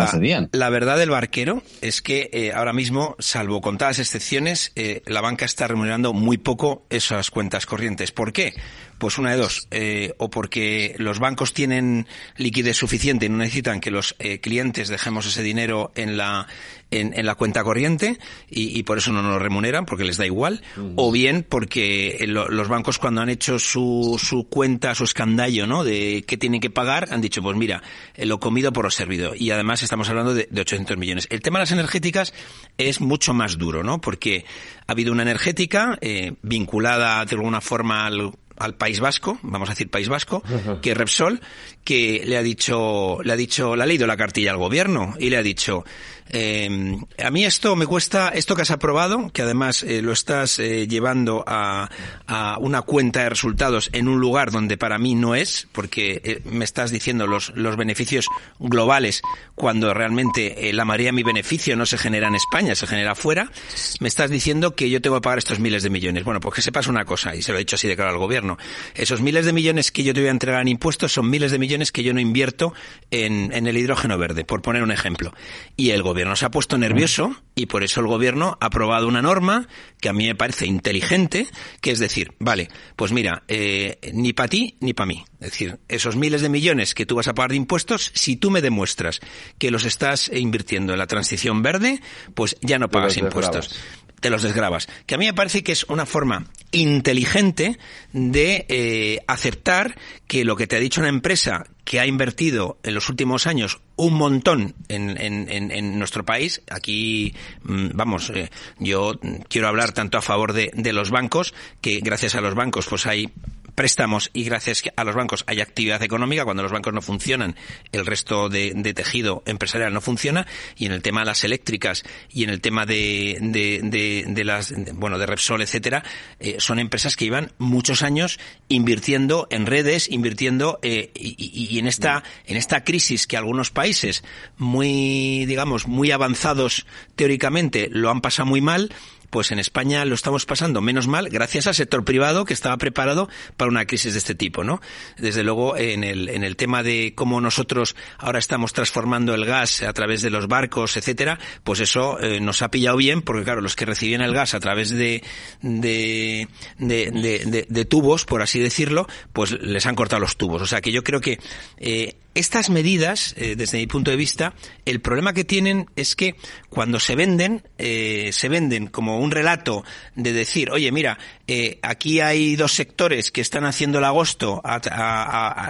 [0.52, 5.46] La, verdad del barquero es que eh, ahora mismo, salvo contadas excepciones, eh, la banca
[5.46, 8.12] está remunerando muy poco esas cuentas corrientes.
[8.12, 8.54] ¿Por qué?
[8.98, 13.82] Pues una de dos, eh, o porque los bancos tienen liquidez suficiente y no necesitan
[13.82, 16.48] que los eh, clientes dejemos ese dinero en la
[16.92, 18.18] en, la cuenta corriente
[18.50, 20.62] y, por eso no nos remuneran porque les da igual,
[20.96, 25.84] o bien porque eh, los bancos cuando han hecho su, su cuenta, su escandallo, ¿no?
[25.84, 27.84] De qué tienen que pagar, han dicho, pues mira,
[28.16, 29.34] lo comido por lo servido.
[29.36, 31.28] Y además estamos hablando de, de 800 millones.
[31.32, 32.34] El tema de las energéticas
[32.78, 34.00] es mucho más duro, ¿no?
[34.00, 34.46] Porque
[34.88, 36.00] ha habido una energética
[36.44, 40.44] vinculada de alguna forma al al País Vasco, vamos a decir País Vasco,
[40.82, 41.42] que Repsol,
[41.84, 45.30] que le ha dicho, le ha dicho, le ha leído la cartilla al gobierno y
[45.30, 45.84] le ha dicho,
[46.30, 50.58] eh, a mí esto me cuesta, esto que has aprobado, que además eh, lo estás
[50.58, 51.90] eh, llevando a,
[52.26, 56.42] a, una cuenta de resultados en un lugar donde para mí no es, porque eh,
[56.46, 58.28] me estás diciendo los, los beneficios
[58.60, 59.22] globales
[59.54, 63.52] cuando realmente la mayoría de mi beneficio no se genera en España, se genera fuera,
[64.00, 66.24] me estás diciendo que yo tengo que pagar estos miles de millones.
[66.24, 68.18] Bueno, pues que sepas una cosa, y se lo he dicho así de claro al
[68.48, 68.58] gobierno,
[68.94, 71.60] esos miles de millones que yo te voy a entregar en impuestos son miles de
[71.60, 72.74] millones que yo no invierto
[73.12, 75.34] en, en el hidrógeno verde, por poner un ejemplo.
[75.76, 79.22] Y el gobierno se ha puesto nervioso y por eso el gobierno ha aprobado una
[79.22, 79.68] norma
[80.00, 81.48] que a mí me parece inteligente,
[81.82, 85.26] que es decir, vale, pues mira, eh, ni para ti ni para mí.
[85.40, 88.52] Es decir, esos miles de millones que tú vas a pagar de impuestos, si tú
[88.52, 89.20] me demuestras
[89.58, 92.02] que los estás invirtiendo en la transición verde,
[92.34, 93.80] pues ya no pagas impuestos
[94.20, 94.88] te los desgrabas.
[95.06, 97.78] Que a mí me parece que es una forma inteligente
[98.12, 99.96] de eh, aceptar
[100.28, 103.80] que lo que te ha dicho una empresa que ha invertido en los últimos años
[103.96, 108.50] un montón en, en, en nuestro país, aquí, mm, vamos, eh,
[108.80, 109.14] yo
[109.48, 113.06] quiero hablar tanto a favor de, de los bancos, que gracias a los bancos pues
[113.06, 113.32] hay
[113.76, 116.46] préstamos y gracias a los bancos hay actividad económica.
[116.46, 117.56] Cuando los bancos no funcionan,
[117.92, 120.48] el resto de, de tejido empresarial no funciona.
[120.76, 124.44] Y en el tema de las eléctricas y en el tema de, de, de, de
[124.44, 126.04] las, bueno, de Repsol, etcétera,
[126.40, 131.88] eh, son empresas que llevan muchos años invirtiendo en redes, invirtiendo eh, y, y, en
[131.88, 134.24] esta en esta crisis que algunos países
[134.58, 136.86] muy, digamos, muy avanzados
[137.16, 138.94] teóricamente lo han pasado muy mal
[139.36, 143.28] pues en España lo estamos pasando menos mal gracias al sector privado que estaba preparado
[143.58, 144.80] para una crisis de este tipo, ¿no?
[145.18, 149.84] Desde luego en el, en el tema de cómo nosotros ahora estamos transformando el gas
[149.84, 153.60] a través de los barcos, etcétera, pues eso eh, nos ha pillado bien porque claro,
[153.60, 155.22] los que recibían el gas a través de
[155.62, 160.62] de, de, de, de, tubos, por así decirlo, pues les han cortado los tubos.
[160.62, 161.40] O sea que yo creo que
[161.76, 164.54] eh, estas medidas, eh, desde mi punto de vista,
[164.86, 166.36] el problema que tienen es que
[166.70, 171.18] cuando se venden, eh, se venden como un relato de decir, oye, mira,
[171.48, 174.62] eh, aquí hay dos sectores que están haciendo el agosto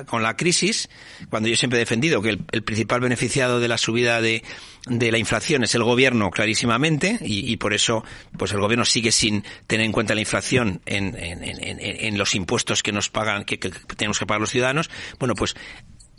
[0.07, 0.89] con la crisis,
[1.29, 4.41] cuando yo siempre he defendido que el, principal beneficiado de la subida de,
[4.87, 8.03] la inflación es el gobierno clarísimamente y, por eso
[8.37, 13.09] pues el gobierno sigue sin tener en cuenta la inflación en, los impuestos que nos
[13.09, 14.89] pagan que, tenemos que pagar los ciudadanos.
[15.19, 15.55] Bueno pues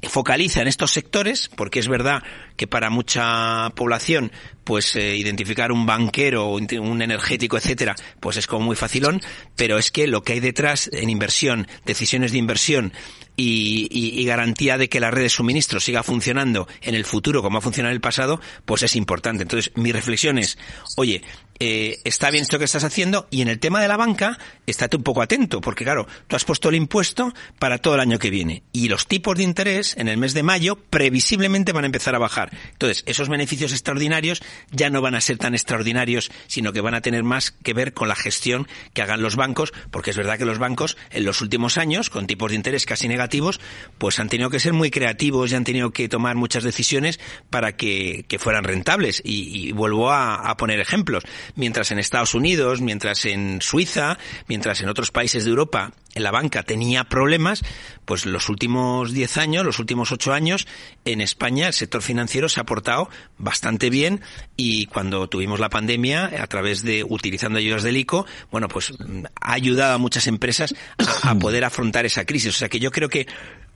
[0.02, 2.22] focaliza en estos sectores, porque es verdad
[2.56, 4.32] que para mucha población,
[4.64, 9.20] pues eh, identificar un banquero, un energético, etcétera, pues es como muy facilón,
[9.56, 12.92] pero es que lo que hay detrás en inversión, decisiones de inversión,
[13.36, 17.42] y, y, y, garantía de que la red de suministro siga funcionando en el futuro
[17.42, 19.42] como ha funcionado en el pasado, pues es importante.
[19.42, 20.56] Entonces, mi reflexión es,
[20.96, 21.22] oye,
[21.58, 24.96] eh, está bien esto que estás haciendo y en el tema de la banca, estate
[24.96, 28.30] un poco atento, porque claro, tú has puesto el impuesto para todo el año que
[28.30, 32.14] viene y los tipos de interés en el mes de mayo previsiblemente van a empezar
[32.14, 32.50] a bajar.
[32.72, 37.00] Entonces, esos beneficios extraordinarios ya no van a ser tan extraordinarios, sino que van a
[37.00, 40.44] tener más que ver con la gestión que hagan los bancos, porque es verdad que
[40.44, 43.60] los bancos en los últimos años, con tipos de interés casi negativos,
[43.98, 47.76] pues han tenido que ser muy creativos y han tenido que tomar muchas decisiones para
[47.76, 49.22] que, que fueran rentables.
[49.24, 54.80] Y, y vuelvo a, a poner ejemplos mientras en Estados Unidos, mientras en Suiza, mientras
[54.80, 57.62] en otros países de Europa la banca tenía problemas,
[58.04, 60.66] pues los últimos 10 años, los últimos 8 años,
[61.04, 64.22] en España el sector financiero se ha portado bastante bien
[64.56, 68.94] y cuando tuvimos la pandemia, a través de utilizando ayudas del ICO, bueno, pues
[69.40, 70.74] ha ayudado a muchas empresas
[71.22, 72.54] a, a poder afrontar esa crisis.
[72.54, 73.26] O sea que yo creo que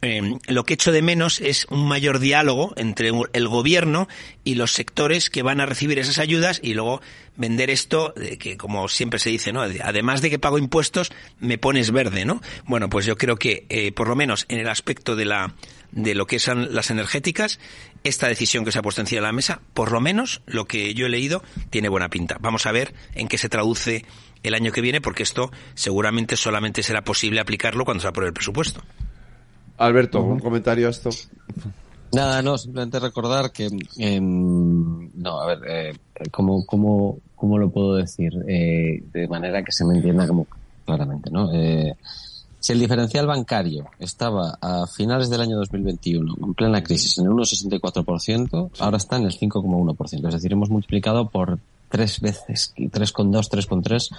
[0.03, 4.09] eh, lo que echo de menos es un mayor diálogo entre el gobierno
[4.45, 7.03] y los sectores que van a recibir esas ayudas y luego
[7.37, 9.63] vender esto, de que como siempre se dice, ¿no?
[9.63, 12.41] Además de que pago impuestos, me pones verde, ¿no?
[12.67, 15.55] Bueno, pues yo creo que, eh, por lo menos en el aspecto de la,
[15.93, 17.59] de lo que son las energéticas,
[18.05, 20.95] esta decisión que se ha puesto encima de la mesa, por lo menos lo que
[20.95, 22.37] yo he leído, tiene buena pinta.
[22.41, 24.05] Vamos a ver en qué se traduce
[24.43, 28.35] el año que viene, porque esto seguramente solamente será posible aplicarlo cuando se apruebe el
[28.35, 28.83] presupuesto.
[29.81, 31.09] Alberto, ¿un comentario a esto?
[32.12, 35.99] Nada, no, simplemente recordar que, eh, no, a ver, eh,
[36.31, 38.31] ¿cómo, cómo, ¿cómo lo puedo decir?
[38.47, 40.47] Eh, de manera que se me entienda como
[40.85, 41.51] claramente, ¿no?
[41.55, 41.95] Eh,
[42.59, 47.33] si el diferencial bancario estaba a finales del año 2021, en plena crisis, en el
[47.33, 50.29] 1,64%, ahora está en el 5,1%.
[50.29, 54.11] Es decir, hemos multiplicado por tres veces, 3,2, 3,3,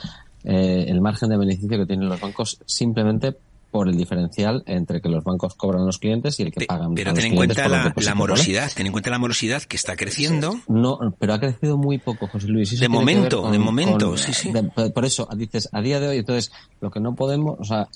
[0.45, 3.37] eh, el margen de beneficio que tienen los bancos simplemente
[3.71, 6.93] por el diferencial entre que los bancos cobran a los clientes y el que pagan
[6.93, 9.77] pero a los ten en cuenta la, la morosidad ten en cuenta la morosidad que
[9.77, 10.59] está creciendo.
[10.67, 14.51] No pero ha crecido muy poco José Luis de momento de momento sí sí.
[14.93, 16.51] por eso dices a día de hoy entonces
[16.81, 17.87] lo que no podemos o sea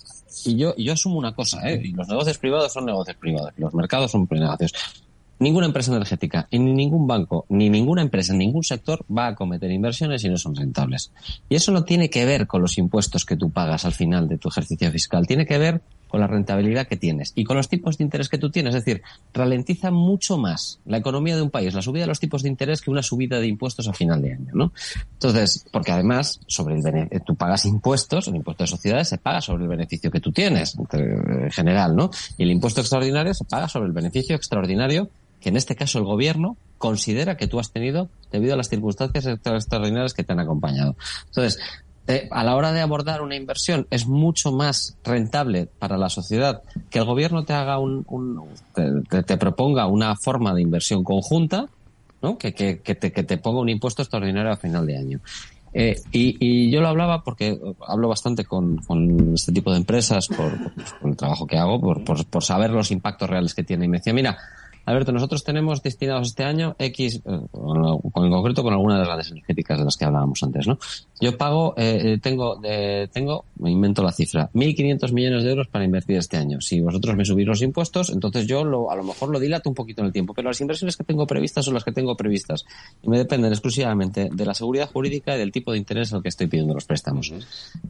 [0.45, 1.81] y yo yo asumo una cosa ¿eh?
[1.93, 5.04] los negocios privados son negocios privados los mercados son negocios
[5.39, 10.21] ninguna empresa energética ni ningún banco ni ninguna empresa ningún sector va a cometer inversiones
[10.21, 11.11] si no son rentables.
[11.49, 14.37] Y eso no tiene que ver con los impuestos que tú pagas al final de
[14.37, 17.97] tu ejercicio fiscal, tiene que ver con la rentabilidad que tienes y con los tipos
[17.97, 18.73] de interés que tú tienes.
[18.73, 19.01] Es decir,
[19.33, 22.81] ralentiza mucho más la economía de un país, la subida de los tipos de interés
[22.81, 24.71] que una subida de impuestos a final de año, ¿no?
[25.13, 29.63] Entonces, porque además, sobre el tú pagas impuestos, el impuesto de sociedades se paga sobre
[29.63, 32.09] el beneficio que tú tienes, en general, ¿no?
[32.37, 35.09] Y el impuesto extraordinario se paga sobre el beneficio extraordinario
[35.39, 39.25] que en este caso el gobierno considera que tú has tenido debido a las circunstancias
[39.25, 40.95] extraordinarias que te han acompañado.
[41.27, 41.59] Entonces,
[42.07, 46.61] eh, a la hora de abordar una inversión es mucho más rentable para la sociedad
[46.91, 48.05] que el gobierno te haga un,
[48.73, 51.67] te, proponga una forma de inversión conjunta,
[52.21, 52.37] ¿no?
[52.37, 55.19] Que, que, te, que te ponga un impuesto extraordinario a final de año.
[55.77, 58.79] Eh, y, yo lo hablaba porque hablo bastante con,
[59.33, 60.57] este tipo de empresas por,
[61.01, 63.85] por, el trabajo que hago, por, por, por saber los impactos reales que tiene.
[63.85, 64.37] Y me decía, mira,
[64.85, 69.31] Alberto, nosotros tenemos destinados este año X, eh, en concreto con algunas de las grandes
[69.31, 70.77] energéticas de las que hablábamos antes, ¿no?
[71.19, 75.67] Yo pago, eh, eh tengo, eh, tengo, me invento la cifra, 1.500 millones de euros
[75.67, 76.61] para invertir este año.
[76.61, 79.75] Si vosotros me subís los impuestos, entonces yo lo, a lo mejor lo dilato un
[79.75, 82.65] poquito en el tiempo, pero las inversiones que tengo previstas son las que tengo previstas
[83.01, 86.29] y me dependen exclusivamente de la seguridad jurídica y del tipo de interés al que
[86.29, 87.33] estoy pidiendo los préstamos.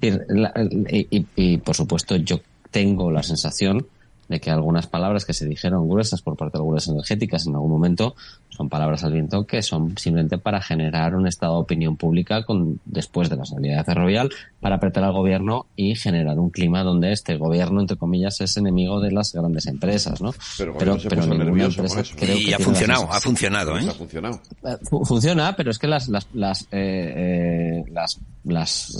[0.01, 2.39] y, y por supuesto yo
[2.71, 3.85] tengo la sensación
[4.27, 7.71] de que algunas palabras que se dijeron gruesas por parte de algunas energéticas en algún
[7.71, 8.15] momento
[8.49, 12.79] son palabras al viento que son simplemente para generar un estado de opinión pública con,
[12.85, 14.29] después de la salida de Ferrovial
[14.61, 18.99] para apretar al gobierno y generar un clima donde este gobierno, entre comillas, es enemigo
[19.01, 20.33] de las grandes empresas, ¿no?
[20.57, 23.87] Pero, pero, ninguna empresa creo y ha funcionado, ha funcionado, ¿eh?
[23.89, 24.41] Ha funcionado.
[24.63, 28.93] Eh, funciona, pero es que las, las, las, eh, eh, las las,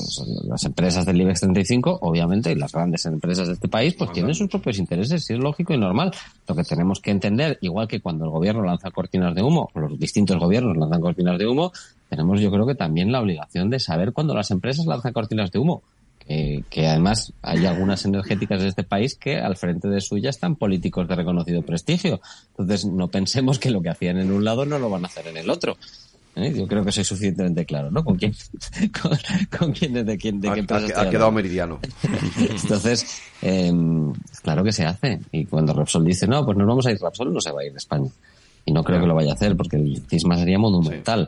[0.45, 4.33] las empresas del IBEX 35, obviamente, y las grandes empresas de este país, pues tienen
[4.33, 6.11] sus propios intereses, y es lógico y normal.
[6.47, 9.97] Lo que tenemos que entender, igual que cuando el gobierno lanza cortinas de humo, los
[9.99, 11.71] distintos gobiernos lanzan cortinas de humo,
[12.09, 15.59] tenemos yo creo que también la obligación de saber cuando las empresas lanzan cortinas de
[15.59, 15.83] humo.
[16.27, 21.07] Que además hay algunas energéticas de este país que al frente de suya están políticos
[21.07, 22.19] de reconocido prestigio.
[22.49, 25.27] Entonces no pensemos que lo que hacían en un lado no lo van a hacer
[25.27, 25.77] en el otro.
[26.35, 26.53] ¿Eh?
[26.55, 28.03] Yo creo que soy suficientemente claro, ¿no?
[28.03, 28.33] ¿Con quién?
[29.57, 29.93] ¿Con, quién?
[29.93, 31.79] ¿De, quién, de qué ha, ha quedado meridiano.
[32.39, 33.73] Entonces, eh,
[34.41, 35.19] claro que se hace.
[35.31, 37.65] Y cuando Repsol dice, no, pues nos vamos a ir, Repsol no se va a
[37.65, 38.09] ir de España.
[38.67, 41.27] Y no creo que lo vaya a hacer porque el cisma sería monumental.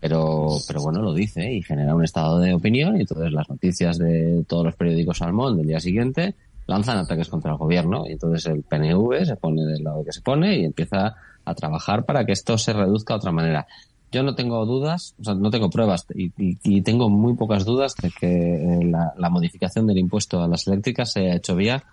[0.00, 3.98] Pero, pero bueno, lo dice y genera un estado de opinión y entonces las noticias
[3.98, 6.34] de todos los periódicos Salmón del día siguiente
[6.66, 10.22] lanzan ataques contra el gobierno y entonces el PNV se pone del lado que se
[10.22, 13.66] pone y empieza a trabajar para que esto se reduzca de otra manera.
[14.12, 17.94] Yo no tengo dudas, o sea, no tengo pruebas y, y, tengo muy pocas dudas
[17.96, 21.84] de que eh, la, la, modificación del impuesto a las eléctricas se ha hecho vía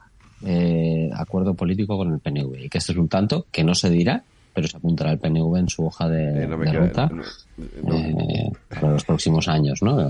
[0.45, 3.89] eh, acuerdo político con el PNV y que esto es un tanto que no se
[3.89, 7.09] dirá, pero se apuntará el PNV en su hoja de, eh, de ruta
[7.57, 10.09] eh, para los próximos años, ¿no?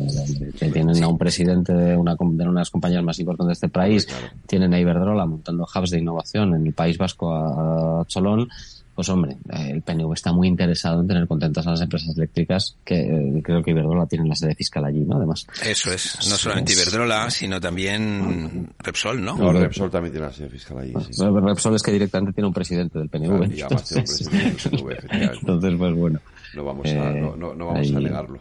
[0.59, 4.07] Que tienen a un presidente de, una, de unas compañías más importantes de este país,
[4.45, 8.49] tienen a Iberdrola montando hubs de innovación en el País Vasco a, a Cholón
[8.97, 12.95] pues hombre, el PNV está muy interesado en tener contentas a las empresas eléctricas, que
[13.01, 15.17] eh, creo que Iberdrola tiene la sede fiscal allí, ¿no?
[15.17, 15.45] Además.
[15.63, 19.37] Eso es, no solamente Iberdrola, sino también Repsol, ¿no?
[19.37, 20.93] No, Repsol también tiene la sede fiscal allí.
[21.11, 21.23] Sí.
[21.23, 23.53] Repsol es que directamente tiene un presidente del PNV.
[23.55, 26.19] y además tiene un presidente del PNV, Entonces, pues bueno.
[26.55, 28.39] No vamos a, eh, no, no, no vamos a negarlo.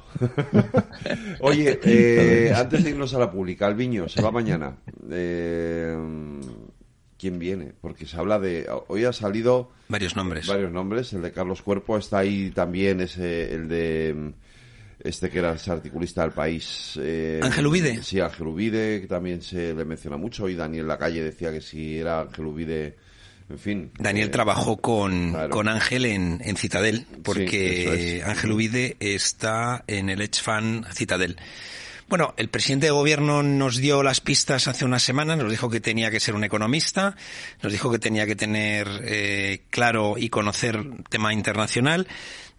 [1.40, 4.74] Oye, eh, antes de irnos a la pública, Alviño, se va mañana.
[5.10, 5.94] Eh,
[7.18, 10.46] quién viene, porque se habla de hoy ha salido varios nombres.
[10.46, 14.32] Varios nombres, el de Carlos Cuerpo está ahí también ese el de
[15.00, 16.98] este que era el articulista del país.
[17.00, 18.02] Eh, Ángel Ubide.
[18.02, 21.98] Sí, Ángel Ubide, que también se le menciona mucho, y Daniel Lacalle decía que si
[21.98, 22.96] era Ángel Ubide,
[23.48, 23.90] en fin.
[23.98, 25.50] Daniel eh, trabajó con, claro.
[25.50, 28.26] con Ángel en, en Citadel, porque sí, es.
[28.26, 31.36] Ángel Ubide está en el Edge Fan Citadel.
[32.08, 35.80] Bueno, el presidente de gobierno nos dio las pistas hace una semana, nos dijo que
[35.80, 37.16] tenía que ser un economista,
[37.62, 42.06] nos dijo que tenía que tener eh, claro y conocer tema internacional.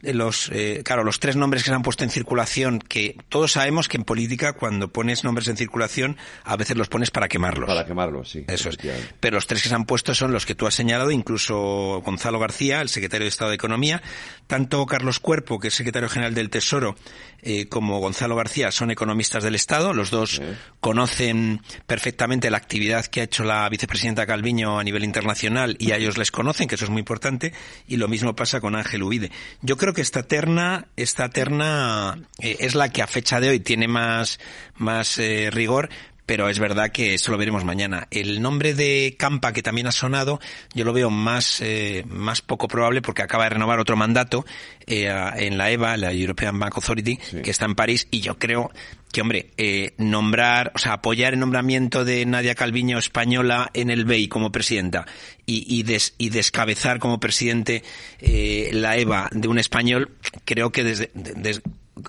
[0.01, 3.87] Los, eh, claro, los tres nombres que se han puesto en circulación, que todos sabemos
[3.87, 7.67] que en política cuando pones nombres en circulación a veces los pones para quemarlos.
[7.67, 8.45] Para quemarlos, sí.
[8.47, 8.77] Eso es.
[9.19, 12.39] Pero los tres que se han puesto son los que tú has señalado, incluso Gonzalo
[12.39, 14.01] García, el secretario de Estado de Economía,
[14.45, 16.95] tanto Carlos Cuerpo, que es secretario general del Tesoro,
[17.41, 19.93] eh, como Gonzalo García son economistas del Estado.
[19.93, 20.41] Los dos
[20.79, 25.97] conocen perfectamente la actividad que ha hecho la vicepresidenta Calviño a nivel internacional y a
[25.97, 27.53] ellos les conocen, que eso es muy importante.
[27.87, 29.31] Y lo mismo pasa con Ángel Ubide.
[29.61, 33.59] Yo creo que esta terna, esta terna eh, es la que a fecha de hoy
[33.59, 34.39] tiene más,
[34.75, 35.89] más eh, rigor,
[36.27, 38.07] pero es verdad que eso lo veremos mañana.
[38.11, 40.39] El nombre de Campa, que también ha sonado,
[40.75, 44.45] yo lo veo más, eh, más poco probable porque acaba de renovar otro mandato
[44.85, 48.71] eh, en la EVA, la European Bank Authority, que está en París, y yo creo
[49.11, 54.03] que, hombre, eh, nombrar, o sea, apoyar el nombramiento de Nadia Calviño española en el
[54.03, 55.05] BEI como presidenta
[55.45, 57.83] y, y, des, y descabezar como presidente
[58.19, 61.61] eh, la EVA de un español, creo que desde, desde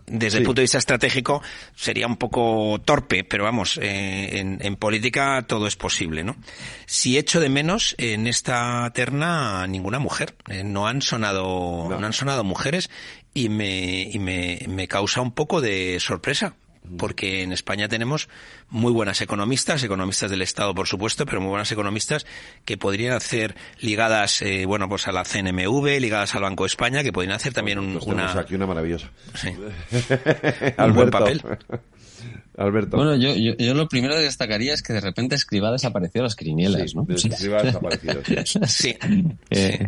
[0.06, 1.42] desde el punto de vista estratégico
[1.74, 6.36] sería un poco torpe, pero vamos, eh, en, en, política todo es posible, ¿no?
[6.86, 11.98] Si echo de menos en esta terna ninguna mujer, eh, no han sonado, no.
[11.98, 12.06] no.
[12.06, 12.90] han sonado mujeres
[13.34, 16.54] y me, y me, me causa un poco de sorpresa,
[16.96, 18.28] porque en España tenemos
[18.70, 22.26] muy buenas economistas, economistas del Estado, por supuesto, pero muy buenas economistas
[22.64, 27.02] que podrían hacer ligadas, eh, bueno, pues a la CNMV, ligadas al Banco de España,
[27.02, 28.32] que podrían hacer también un, pues una...
[28.32, 29.10] aquí una maravillosa.
[29.34, 29.48] Sí.
[30.78, 31.42] un buen papel.
[32.56, 32.96] Alberto.
[32.96, 36.24] Bueno, yo, yo, yo, lo primero que destacaría es que de repente Escribá desapareció a
[36.24, 37.06] las quinielas, sí, ¿no?
[37.08, 38.66] Escribá desaparecido, sí.
[38.66, 38.96] sí.
[39.50, 39.86] Eh,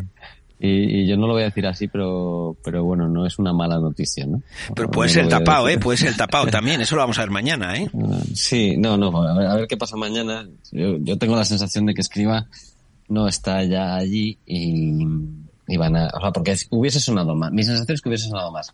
[0.62, 3.54] y, y, yo no lo voy a decir así, pero, pero bueno, no es una
[3.54, 4.42] mala noticia, ¿no?
[4.74, 5.78] Pero puede no ser tapado, ¿eh?
[5.78, 7.90] Puede ser tapado también, eso lo vamos a ver mañana, ¿eh?
[8.34, 10.46] Sí, no, no, a ver, a ver qué pasa mañana.
[10.70, 12.46] Yo, yo, tengo la sensación de que Escriba
[13.08, 15.02] no está ya allí y,
[15.66, 17.50] y van a, o sea, porque hubiese sonado más.
[17.52, 18.70] Mi sensación es que hubiese sonado más.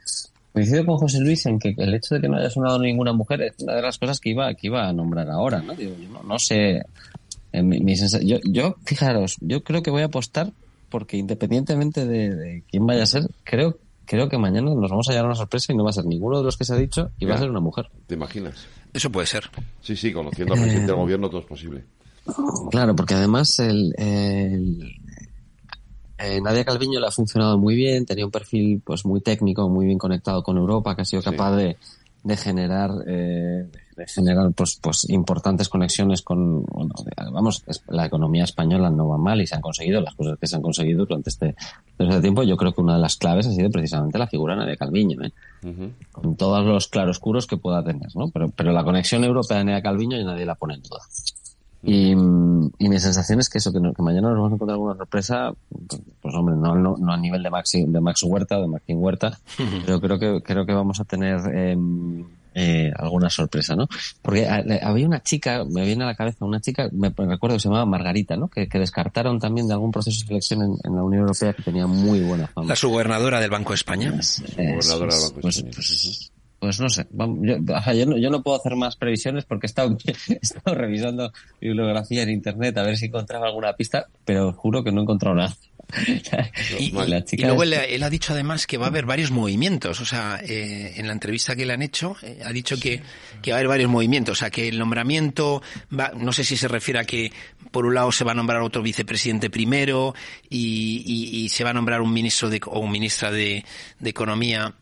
[0.52, 3.42] Coincido con José Luis en que el hecho de que no haya sonado ninguna mujer
[3.42, 5.74] es una de las cosas que iba, que iba a nombrar ahora, ¿no?
[5.74, 6.82] Digo, yo no, no sé,
[7.52, 10.52] eh, mi, mi yo, yo, fijaros, yo creo que voy a apostar
[10.88, 15.12] porque independientemente de, de, quién vaya a ser, creo creo que mañana nos vamos a
[15.12, 17.10] llevar una sorpresa y no va a ser ninguno de los que se ha dicho
[17.18, 17.90] y ya, va a ser una mujer.
[18.06, 18.66] ¿Te imaginas?
[18.92, 19.50] Eso puede ser.
[19.82, 21.84] Sí, sí, conociendo al presidente del gobierno todo es posible.
[22.70, 24.94] Claro, porque además el, el
[26.18, 29.86] eh, Nadia Calviño le ha funcionado muy bien, tenía un perfil pues muy técnico, muy
[29.86, 31.64] bien conectado con Europa, que ha sido capaz sí.
[31.64, 31.76] de,
[32.22, 36.94] de generar eh, de generar pues pues importantes conexiones con bueno,
[37.32, 40.56] vamos la economía española no va mal y se han conseguido las cosas que se
[40.56, 41.56] han conseguido durante este,
[41.98, 42.42] durante este tiempo.
[42.42, 45.32] Yo creo que una de las claves ha sido precisamente la figura de Calviño ¿eh?
[45.62, 45.92] uh -huh.
[46.12, 49.82] con todos los claroscuros que pueda tener no pero pero la conexión europea de Nadia
[49.82, 51.00] Calviño nadie la pone en duda.
[51.82, 52.14] Y, y,
[52.88, 55.52] mi sensación es que eso, que, no, que, mañana nos vamos a encontrar alguna sorpresa,
[55.70, 58.66] pues, pues hombre, no, no, no, a nivel de Max, de Max Huerta o de
[58.66, 59.38] Martín Huerta,
[59.86, 61.76] pero creo que, creo que vamos a tener eh,
[62.58, 63.86] eh, alguna sorpresa, ¿no?
[64.22, 67.68] Porque había una chica, me viene a la cabeza una chica, me recuerdo que se
[67.68, 68.48] llamaba Margarita, ¿no?
[68.48, 71.62] Que, que descartaron también de algún proceso de selección en, en, la Unión Europea que
[71.62, 72.68] tenía muy buena fama.
[72.68, 74.14] La subgobernadora del Banco de España.
[74.18, 75.72] Es, subgobernadora del Banco de pues, España.
[75.74, 79.68] Pues, pues no sé, yo, yo, no, yo, no, puedo hacer más previsiones porque he
[79.68, 84.82] estado, he estado, revisando bibliografía en internet a ver si encontraba alguna pista, pero juro
[84.82, 85.54] que no he encontrado nada.
[86.78, 86.90] Y,
[87.42, 90.94] luego él, él, ha dicho además que va a haber varios movimientos, o sea, eh,
[90.96, 93.02] en la entrevista que le han hecho, eh, ha dicho que,
[93.40, 95.62] que va a haber varios movimientos, o sea, que el nombramiento,
[95.96, 97.32] va, no sé si se refiere a que
[97.70, 100.14] por un lado se va a nombrar otro vicepresidente primero
[100.50, 103.64] y, y se va a nombrar un ministro de, o ministra de,
[104.00, 104.74] de Economía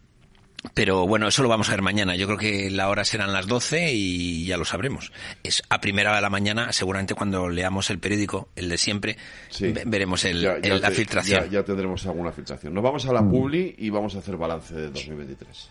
[0.72, 2.16] pero bueno, eso lo vamos a ver mañana.
[2.16, 5.12] Yo creo que la hora serán las 12 y ya lo sabremos.
[5.42, 9.16] Es a primera hora de la mañana, seguramente cuando leamos el periódico, el de siempre,
[9.50, 9.74] sí.
[9.84, 11.44] veremos el, ya, ya el, la te, filtración.
[11.44, 12.72] Ya, ya, tendremos alguna filtración.
[12.72, 15.70] Nos vamos a la publi y vamos a hacer balance de 2023.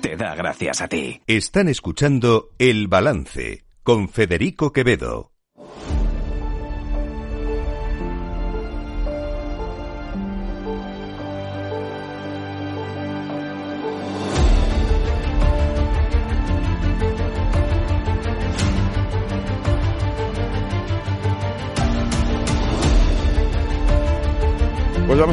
[0.00, 1.20] Te da gracias a ti.
[1.26, 5.33] Están escuchando El Balance con Federico Quevedo.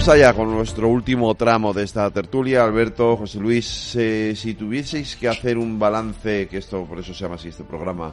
[0.01, 2.63] Vamos allá con nuestro último tramo de esta tertulia.
[2.63, 7.23] Alberto, José Luis, eh, si tuvieseis que hacer un balance, que esto por eso se
[7.23, 8.11] llama así este programa,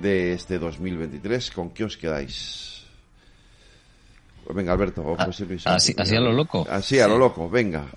[0.00, 2.84] de este 2023, ¿con qué os quedáis?
[4.44, 5.66] Pues venga, Alberto o José Luis.
[5.66, 6.64] Así, así a lo loco.
[6.70, 7.86] Así a lo loco, venga.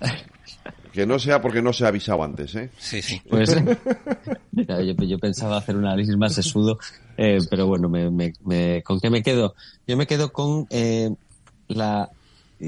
[0.92, 2.68] Que no sea porque no se ha avisado antes, ¿eh?
[2.76, 3.18] Sí, sí.
[3.26, 3.56] Pues
[4.52, 6.78] mira, yo, yo pensaba hacer un análisis más sesudo,
[7.16, 9.54] eh, pero bueno, me, me, me- ¿con qué me quedo?
[9.86, 11.08] Yo me quedo con eh,
[11.68, 12.10] la...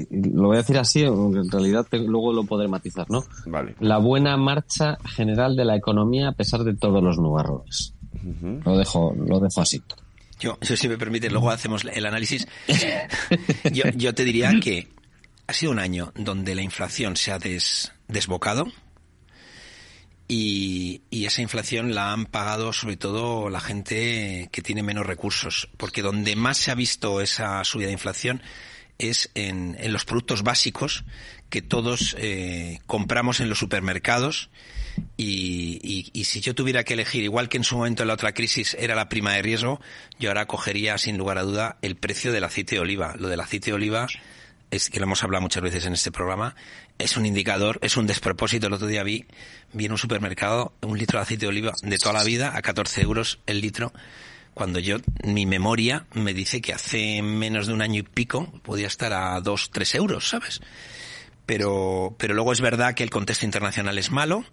[0.09, 3.23] Lo voy a decir así, aunque en realidad te- luego lo podré matizar, ¿no?
[3.45, 3.75] Vale.
[3.79, 7.93] La buena marcha general de la economía a pesar de todos los nubarrones.
[8.15, 8.61] Ujú.
[8.65, 9.81] Lo dejo, lo dejo así.
[10.39, 12.45] Yo, yo, si me permite, luego hacemos el análisis.
[13.71, 14.89] Yo, yo te diría que
[15.47, 18.65] ha sido un año donde la inflación se ha des- desbocado
[20.27, 25.69] y, y esa inflación la han pagado sobre todo la gente que tiene menos recursos,
[25.77, 28.41] porque donde más se ha visto esa subida de inflación
[28.99, 31.03] es en, en los productos básicos
[31.49, 34.49] que todos eh, compramos en los supermercados
[35.17, 38.13] y, y- y si yo tuviera que elegir, igual que en su momento en la
[38.13, 39.81] otra crisis era la prima de riesgo,
[40.19, 43.15] yo ahora cogería sin lugar a duda el precio del aceite de oliva.
[43.19, 44.07] Lo del aceite de oliva
[44.71, 46.55] es que lo hemos hablado muchas veces en este programa,
[46.97, 48.67] es un indicador, es un despropósito.
[48.67, 49.25] El otro día vi,
[49.73, 52.61] vi en un supermercado un litro de aceite de oliva de toda la vida a
[52.61, 53.93] 14 euros el litro,
[54.55, 58.87] cuando yo, mi memoria me dice que hace menos de un año y pico podía
[58.87, 60.61] estar a 2, 3 euros, ¿sabes?
[61.45, 64.45] Pero, pero luego es verdad que el contexto internacional es malo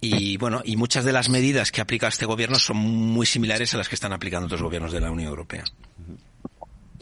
[0.00, 3.76] y bueno, y muchas de las medidas que aplica este gobierno son muy similares a
[3.76, 5.64] las que están aplicando otros gobiernos de la Unión Europea.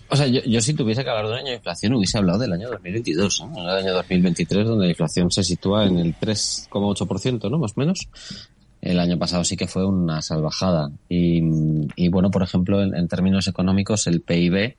[0.09, 2.41] O sea, yo, yo si tuviese que hablar de un año de inflación hubiese hablado
[2.41, 3.63] del año 2022, ¿no?
[3.63, 7.59] El año 2023 donde la inflación se sitúa en el 3,8%, ¿no?
[7.59, 8.09] Más o menos.
[8.83, 10.91] El año pasado sí que fue una salvajada.
[11.09, 11.41] Y,
[11.97, 14.77] y bueno, por ejemplo, en, en términos económicos, el PIB,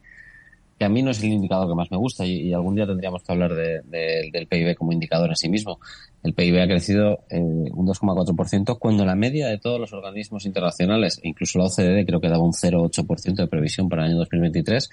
[0.79, 3.21] que a mí no es el indicador que más me gusta y, algún día tendríamos
[3.21, 5.79] que hablar de- de- del PIB como indicador en sí mismo.
[6.23, 11.19] El PIB ha crecido eh, un 2,4% cuando la media de todos los organismos internacionales,
[11.21, 14.89] incluso la OCDE creo que daba un 0,8% de previsión para el año 2023.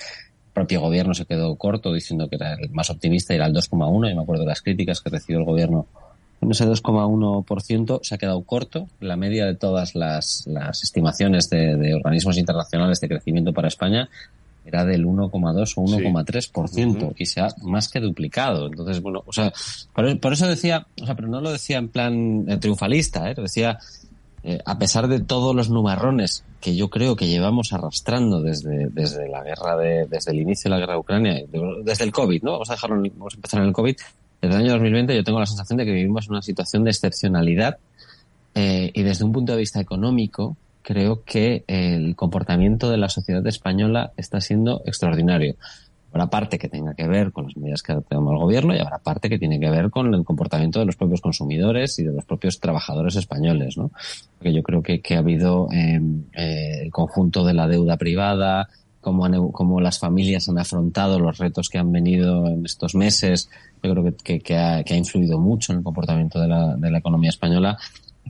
[0.49, 3.55] El propio gobierno se quedó corto diciendo que era el más optimista y era el
[3.55, 5.87] 2,1 y me acuerdo de las críticas que recibió el gobierno
[6.41, 8.87] con ese 2,1% se ha quedado corto.
[9.01, 14.09] La media de todas las, las estimaciones de, de organismos internacionales de crecimiento para España
[14.65, 17.15] era del 1,2 o 1,3% Ujú.
[17.17, 18.67] y se ha más que duplicado.
[18.67, 19.53] Entonces, bueno, o sea,
[19.95, 23.35] por, por eso decía, o sea, pero no lo decía en plan eh, triunfalista, ¿eh?
[23.37, 23.79] Lo decía,
[24.45, 29.27] eh, a pesar de todos los nubarrones que yo creo que llevamos arrastrando desde, desde
[29.29, 32.43] la guerra de, desde el inicio de la guerra de Ucrania, de- desde el COVID,
[32.43, 32.53] ¿no?
[32.53, 33.97] Vamos a dejarlo, en- vamos a empezar en el COVID.
[34.41, 37.79] Desde el año 2020 yo tengo la sensación de que vivimos una situación de excepcionalidad
[38.55, 43.47] eh, y desde un punto de vista económico creo que el comportamiento de la sociedad
[43.47, 45.57] española está siendo extraordinario.
[46.11, 48.99] Habrá parte que tenga que ver con las medidas que toma el gobierno y habrá
[48.99, 52.25] parte que tiene que ver con el comportamiento de los propios consumidores y de los
[52.25, 53.91] propios trabajadores españoles, ¿no?
[54.39, 56.01] Porque yo creo que, ha habido eh,
[56.33, 58.71] eh, el conjunto de la deuda privada,
[59.03, 63.51] cómo, cómo las familias han afrontado los retos que han venido en estos meses,
[63.83, 66.91] yo creo que, que- ha, que ha influido mucho en el comportamiento de la, de
[66.91, 67.79] la economía española.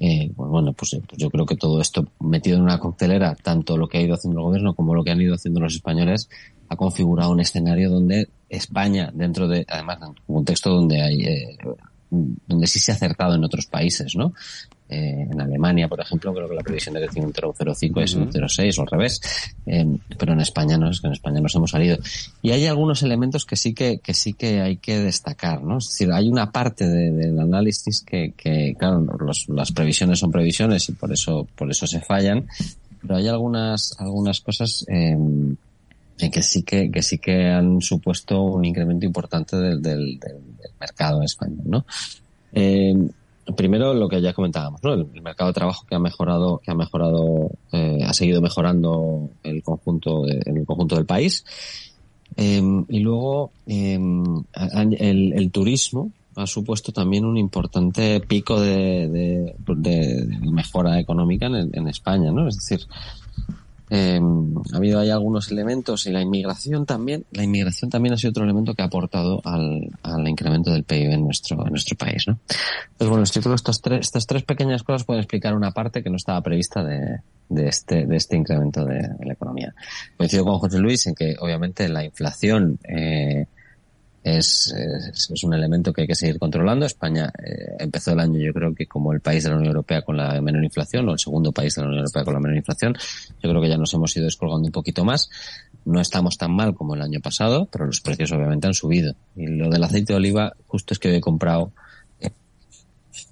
[0.00, 3.34] Eh, pues bueno, pues, eh, pues yo creo que todo esto metido en una coctelera,
[3.34, 5.74] tanto lo que ha ido haciendo el gobierno como lo que han ido haciendo los
[5.74, 6.28] españoles,
[6.68, 11.58] ha configurado un escenario donde España, dentro de, además, un contexto donde hay, eh,
[12.10, 14.32] donde sí se ha acertado en otros países, ¿no?
[14.90, 18.04] Eh, en Alemania, por ejemplo, creo que la previsión de crecimiento era un 0,5 y
[18.04, 18.32] es un Ujú.
[18.32, 19.20] 0,6 o al revés.
[19.66, 19.86] Eh,
[20.18, 21.98] pero en España no, es que en España nos hemos salido.
[22.40, 25.76] Y hay algunos elementos que sí que, que sí que hay que destacar, ¿no?
[25.78, 30.30] Es decir, hay una parte de- del análisis que, que claro, los- las previsiones son
[30.32, 32.46] previsiones y por eso, por eso se fallan.
[33.02, 35.10] Pero hay algunas, algunas cosas, eh,
[36.20, 40.42] en que sí que, que sí que han supuesto un incremento importante del, del, del-
[40.80, 41.86] mercado español, ¿no?
[42.52, 42.94] Eh,
[43.56, 44.92] primero lo que ya comentábamos, ¿no?
[44.92, 49.62] El, mercado de trabajo que ha mejorado, que ha mejorado, eh, ha seguido mejorando el
[49.62, 51.44] conjunto, en el conjunto del país.
[52.36, 60.38] Em, y luego em, el, turismo ha supuesto también un importante pico de, de, de
[60.52, 62.46] mejora económica en, España, ¿no?
[62.46, 62.86] Es decir,
[63.90, 64.20] eh,
[64.72, 67.24] ha habido ahí algunos elementos y la inmigración también.
[67.32, 71.12] La inmigración también ha sido otro elemento que ha aportado al, al incremento del PIB
[71.12, 72.38] en nuestro, en nuestro país, ¿no?
[72.92, 76.10] Entonces, bueno, yo creo que tres, estas tres pequeñas cosas pueden explicar una parte que
[76.10, 79.74] no estaba prevista de, de este, de este incremento de, de la economía.
[80.16, 83.46] Coincido con José Luis en que, obviamente, la inflación, eh,
[84.36, 86.86] es, es, un elemento que hay que seguir controlando.
[86.86, 90.02] España eh, empezó el año, yo creo que como el país de la Unión Europea
[90.02, 92.56] con la menor inflación, o el segundo país de la Unión Europea con la menor
[92.56, 92.96] inflación.
[93.42, 95.30] Yo creo que ya nos hemos ido descolgando un poquito más.
[95.84, 99.14] No estamos tan mal como el año pasado, pero los precios obviamente han subido.
[99.36, 101.72] Y lo del aceite de oliva, justo es que hoy he comprado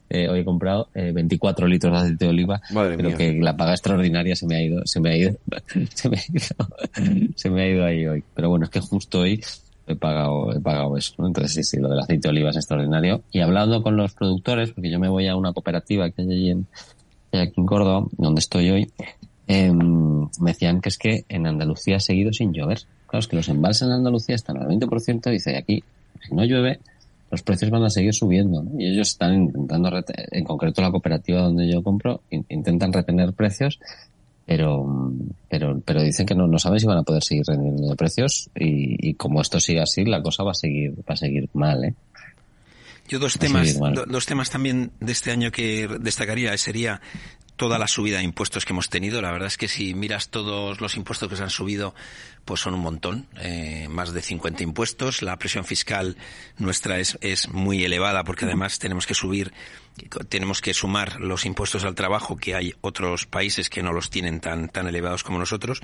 [0.09, 2.61] eh, hoy he comprado eh, 24 litros de aceite de oliva.
[2.71, 3.19] Madre Creo mía.
[3.19, 5.37] que la paga extraordinaria se me ha ido, se me ha ido,
[5.95, 8.25] se me ha ido, se me ha ido ahí hoy.
[8.35, 9.43] Pero bueno, es que justo hoy
[9.87, 11.29] he pagado, he pagado eso, ¿no?
[11.29, 13.23] Entonces sí, sí, lo del aceite de oliva es extraordinario.
[13.33, 16.51] Y hablando con los productores, porque yo me voy a una cooperativa que hay allí
[16.51, 16.67] en,
[17.33, 18.91] aquí en Córdoba, donde estoy hoy,
[19.49, 22.81] eh, me decían que es que en Andalucía ha seguido sin llover.
[23.07, 25.85] Claro, es que los embalses en Andalucía están al 20%, dice, y aquí,
[26.27, 26.81] si no llueve,
[27.31, 28.81] los precios van a seguir subiendo, ¿no?
[28.81, 29.91] Y ellos están intentando,
[30.33, 33.79] en concreto la cooperativa donde yo compro, in intentan retener precios
[34.47, 35.13] pero
[35.49, 38.49] pero pero dicen que no, no saben si van a poder seguir rendiendo de precios
[38.55, 41.85] y, y como esto sigue así la cosa va a seguir va a seguir mal
[41.85, 41.95] ¿eh?
[43.09, 47.01] yo dos temas do, dos temas también de este año que destacaría sería
[47.57, 49.21] toda la subida de impuestos que hemos tenido.
[49.21, 51.95] La verdad es que si miras todos los impuestos que se han subido,
[52.45, 55.23] pues son un montón, eh, más de 50 impuestos.
[55.23, 56.17] La presión fiscal
[56.59, 59.53] nuestra es, es muy elevada porque además tenemos que subir,
[60.29, 64.41] tenemos que sumar los impuestos al trabajo que hay otros países que no los tienen
[64.41, 65.81] tan, tan elevados como nosotros.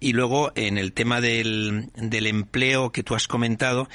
[0.00, 3.88] Y luego, en el tema del, del empleo que tú has comentado,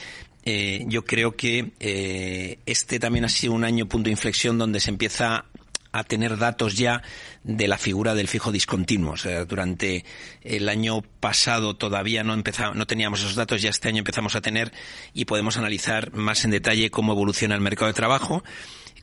[0.45, 4.81] eh, yo creo que eh, este también ha sido un año punto de inflexión donde
[4.81, 5.45] se empieza
[5.93, 7.01] a tener datos ya
[7.43, 9.13] de la figura del fijo discontinuo.
[9.13, 10.03] O sea, durante
[10.41, 14.41] el año pasado todavía no empezamos, no teníamos esos datos, ya este año empezamos a
[14.41, 14.73] tener
[15.13, 18.43] y podemos analizar más en detalle cómo evoluciona el mercado de trabajo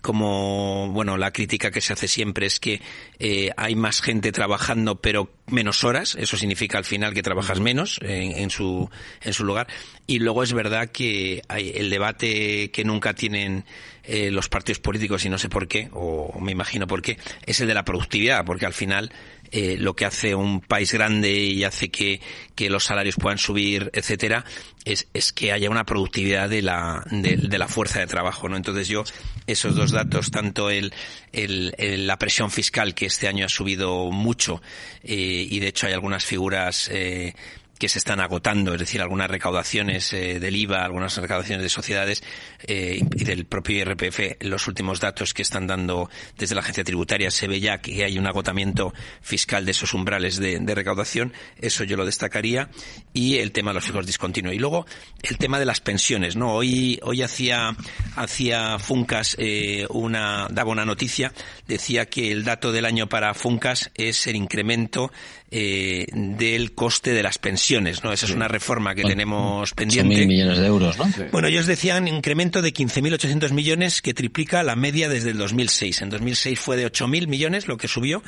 [0.01, 2.81] como bueno la crítica que se hace siempre es que
[3.19, 6.17] eh, hay más gente trabajando pero menos horas.
[6.19, 8.89] Eso significa al final que trabajas menos en, en su
[9.23, 9.67] en su lugar.
[10.07, 13.65] Y luego es verdad que hay el debate que nunca tienen
[14.03, 17.61] eh, los partidos políticos y no sé por qué o me imagino por qué es
[17.61, 19.13] el de la productividad porque al final
[19.53, 22.21] eh, lo que hace un país grande y hace que,
[22.55, 24.45] que los salarios puedan subir, etcétera,
[24.85, 28.57] es, es que haya una productividad de la, de, la fuerza de trabajo, ¿no?
[28.57, 29.05] Entonces yo,
[29.47, 30.93] esos dos datos, tanto el,
[31.33, 34.63] el, el la presión fiscal, que este año ha subido mucho,
[35.03, 37.35] eh, y de hecho hay algunas figuras, eh,
[37.81, 42.23] que se están agotando, es decir, algunas recaudaciones eh, del IVA, algunas recaudaciones de sociedades
[42.67, 47.31] eh, y del propio IRPF, los últimos datos que están dando desde la agencia tributaria
[47.31, 51.85] se ve ya que hay un agotamiento fiscal de esos umbrales de, de recaudación, eso
[51.85, 52.69] yo lo destacaría,
[53.15, 54.55] y el tema de los fijos discontinuos.
[54.55, 54.85] Y luego
[55.23, 56.53] el tema de las pensiones, ¿no?
[56.53, 57.75] Hoy, hoy hacía,
[58.15, 61.33] hacía Funcas eh, una, daba una noticia,
[61.67, 65.11] decía que el dato del año para Funcas es el incremento
[65.51, 68.13] eh, del coste de las pensiones, ¿no?
[68.13, 70.17] Esa es una reforma que Bueno, tenemos Son pendiente.
[70.19, 71.11] mil millones de euros, ¿no?
[71.33, 76.03] Bueno, ellos decían incremento de 15.800 millones que triplica la media desde el 2006.
[76.03, 78.23] En 2006 fue de 8.000 millones lo que subió.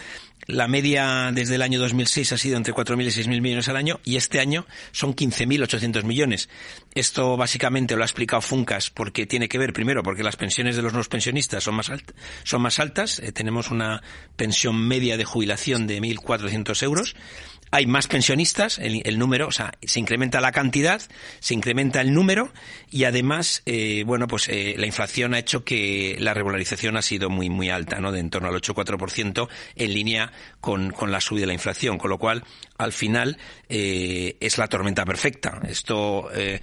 [0.46, 4.00] La media desde el año 2006 ha sido entre 4.000 y 6.000 millones al año
[4.04, 6.48] y este año son 15.800 millones.
[6.94, 10.82] Esto básicamente lo ha explicado Funcas porque tiene que ver primero porque las pensiones de
[10.82, 12.12] los nuevos pensionistas son más, alt
[12.44, 13.18] son más altas.
[13.18, 14.02] Eh, tenemos una
[14.36, 17.16] pensión media de jubilación de 1.400 euros
[17.74, 21.00] hay más pensionistas, el, el, número, o sea, se incrementa la cantidad,
[21.40, 22.52] se incrementa el número
[22.90, 27.30] y además, eh, bueno, pues eh, la inflación ha hecho que la regularización ha sido
[27.30, 28.12] muy, muy alta, ¿no?
[28.12, 32.10] De en torno al 8,4% en línea con, con la subida de la inflación, con
[32.10, 32.44] lo cual,
[32.76, 33.38] al final,
[33.70, 35.62] eh, es la tormenta perfecta.
[35.66, 36.60] Esto, eh,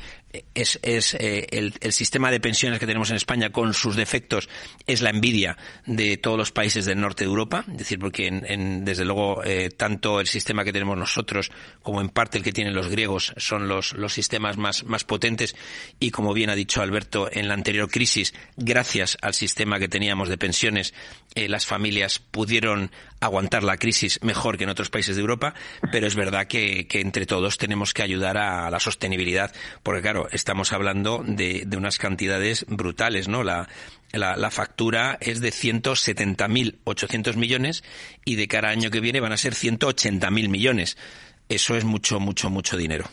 [0.53, 4.47] es, es eh, el, el, sistema de pensiones que tenemos en España con sus defectos
[4.85, 8.85] es la envidia de todos los países del norte de Europa, es decir, porque en,
[8.85, 11.51] desde luego eh, tanto el sistema que tenemos nosotros
[11.81, 15.55] como en parte el que tienen los griegos son los, los sistemas más, más potentes.
[15.99, 20.29] Y como bien ha dicho Alberto en la anterior crisis, gracias al sistema que teníamos
[20.29, 20.93] de pensiones,
[21.33, 25.53] eh, las familias pudieron aguantar la crisis mejor que en otros países de Europa,
[25.91, 29.53] pero es verdad que, que entre todos tenemos que ayudar a la sostenibilidad,
[29.83, 33.43] porque claro, estamos hablando de, de unas cantidades brutales, ¿no?
[33.43, 33.67] La,
[34.11, 37.83] la, factura es de 170.800 millones
[38.25, 40.97] y de cara al año que viene van a ser 180.000 millones.
[41.47, 43.05] Eso es mucho, mucho, mucho dinero.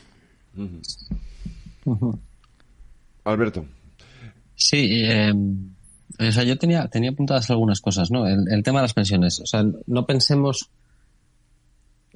[3.25, 3.67] Alberto.
[4.55, 5.33] Sí, eh,
[6.19, 8.27] o sea, yo tenía, tenía apuntadas algunas cosas, ¿no?
[8.27, 9.41] El, el tema de las pensiones.
[9.41, 10.71] O sea, no pensemos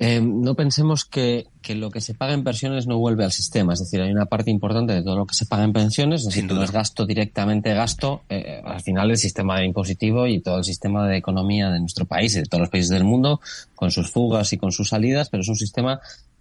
[0.03, 3.75] eh, no pensemos que, que, lo que se paga en pensiones no vuelve al sistema.
[3.75, 6.29] Es decir, hay una parte importante de todo lo que se paga en pensiones, es
[6.29, 8.23] decir, no es gasto directamente gasto.
[8.31, 12.35] Eh, al final, el sistema impositivo y todo el sistema de economía de nuestro país
[12.35, 13.43] y de todos los países del mundo,
[13.75, 16.01] con sus fugas y con sus salidas, pero es un sistema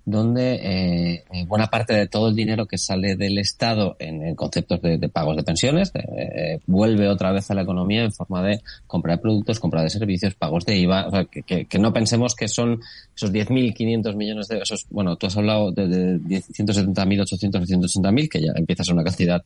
[0.09, 4.81] donde eh, eh, buena parte de todo el dinero que sale del Estado en, conceptos
[4.81, 9.13] de, pagos de pensiones eh, vuelve otra vez a la economía en forma de compra
[9.13, 11.07] de productos, compra de servicios, pagos de IVA.
[11.07, 12.81] O sea, que, que, no pensemos que son
[13.15, 14.87] esos 10.500 millones de esos.
[14.89, 19.03] Bueno, tú has hablado de, de 170.000, 800, 180.000, que ya empieza a ser una
[19.03, 19.43] cantidad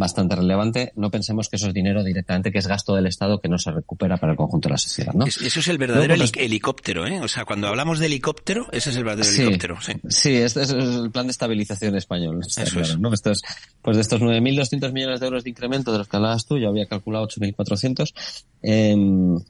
[0.00, 3.48] bastante relevante, no pensemos que eso es dinero directamente, que es gasto del Estado que
[3.48, 5.12] no se recupera para el conjunto de la sociedad.
[5.12, 5.26] ¿no?
[5.26, 7.20] Eso es el verdadero helicóptero, ¿eh?
[7.20, 9.80] O sea, cuando hablamos de helicóptero, ese es el verdadero helicóptero.
[9.80, 12.40] Sí, sí este es el plan de estabilización español.
[12.40, 12.98] Eso es.
[12.98, 13.12] ¿no?
[13.12, 13.42] Esto es,
[13.82, 16.70] pues de estos 9.200 millones de euros de incremento de los que hablabas tú, yo
[16.70, 18.14] había calculado 8.400,
[18.62, 18.96] eh,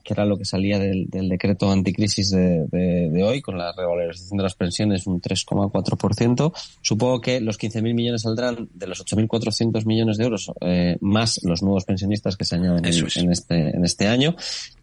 [0.02, 4.42] que era lo que salía del, decreto anticrisis de, de, hoy, con la revalorización de
[4.42, 6.52] las pensiones un 3,4%.
[6.82, 11.62] Supongo que los 15.000 millones saldrán de los 8.400 millones de euros eh, más los
[11.62, 14.34] nuevos pensionistas que se añaden en, este, en este año.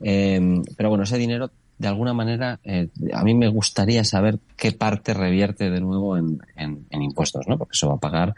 [0.01, 4.71] Eh, pero bueno, ese dinero, de alguna manera, eh, a mí me gustaría saber qué
[4.71, 7.57] parte revierte de nuevo en, en, impuestos, ¿no?
[7.57, 8.33] Porque eso va a pagar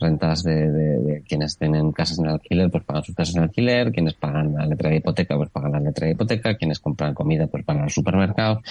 [0.00, 4.14] rentas de, de, quienes tienen casas en alquiler, pues pagan sus casas en alquiler, quienes
[4.14, 7.64] pagan la letra de hipoteca, pues pagan la letra de hipoteca, quienes compran comida, pues
[7.64, 8.62] pagan al supermercado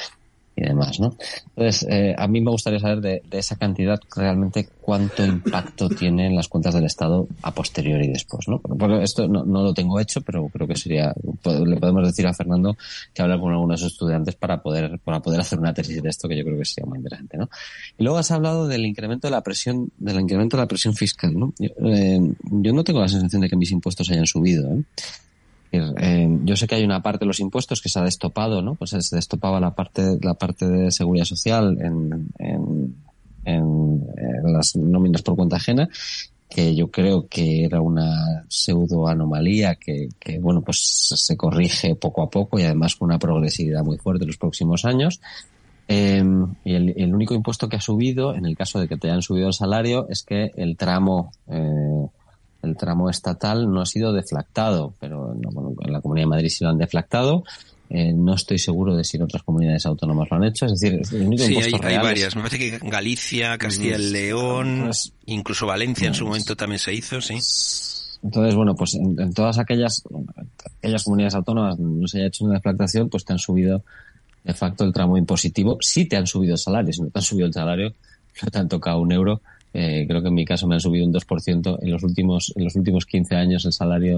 [0.57, 1.15] y demás, ¿no?
[1.55, 6.35] Entonces, eh, a mí me gustaría saber de, esa cantidad realmente cuánto impacto tiene en
[6.35, 8.59] las cuentas del Estado a posteriori y después, ¿no?
[8.59, 12.75] Porque esto no, lo tengo hecho, pero creo que sería, le podemos decir a Fernando
[13.13, 16.35] que hablar con algunos estudiantes para poder, para poder hacer una tesis de esto que
[16.35, 17.49] yo creo que sería muy interesante, ¿no?
[17.95, 21.37] Y luego has hablado del incremento de la presión, del incremento de la presión fiscal,
[21.37, 21.53] ¿no?
[21.59, 24.83] Yo, eh, yo no tengo la sensación de que mis impuestos hayan subido, ¿eh?
[25.71, 28.75] Eh, yo sé que hay una parte de los impuestos que se ha destopado, ¿no?
[28.75, 32.95] Pues se destopaba la parte, la parte de seguridad social en, en,
[33.45, 34.07] en,
[34.43, 35.89] las nóminas por cuenta ajena,
[36.49, 42.23] que yo creo que era una pseudo anomalía que, que, bueno, pues se corrige poco
[42.23, 45.19] a poco y además con una progresividad muy fuerte en los próximos años.
[45.89, 46.23] Eh,
[46.65, 49.21] y el, el, único impuesto que ha subido, en el caso de que te hayan
[49.21, 52.07] subido el salario, es que el tramo eh,
[52.67, 56.69] el tramo estatal no ha sido deflactado, pero en la Comunidad de Madrid sí lo
[56.69, 57.43] han deflactado.
[57.89, 60.65] Eh, no estoy seguro de si en otras comunidades autónomas lo han hecho.
[60.65, 62.35] Es decir, el único sí, hay, varias.
[62.35, 66.93] Me parece que Galicia, Castilla y León, pues, incluso Valencia en su momento también se
[66.93, 67.35] hizo, sí.
[68.23, 70.03] Entonces, bueno, pues en, todas aquellas,
[70.79, 73.83] aquellas comunidades autónomas no se haya hecho una deflactación, pues te han subido
[74.43, 75.77] de facto el tramo impositivo.
[75.79, 77.93] Sí te han subido el salario, si no te han subido el salario,
[78.43, 79.41] no te han tocado un euro
[79.79, 81.77] eh, creo que en mi caso me han subido un 2%.
[81.83, 84.17] En los últimos, en los últimos 15 años el salario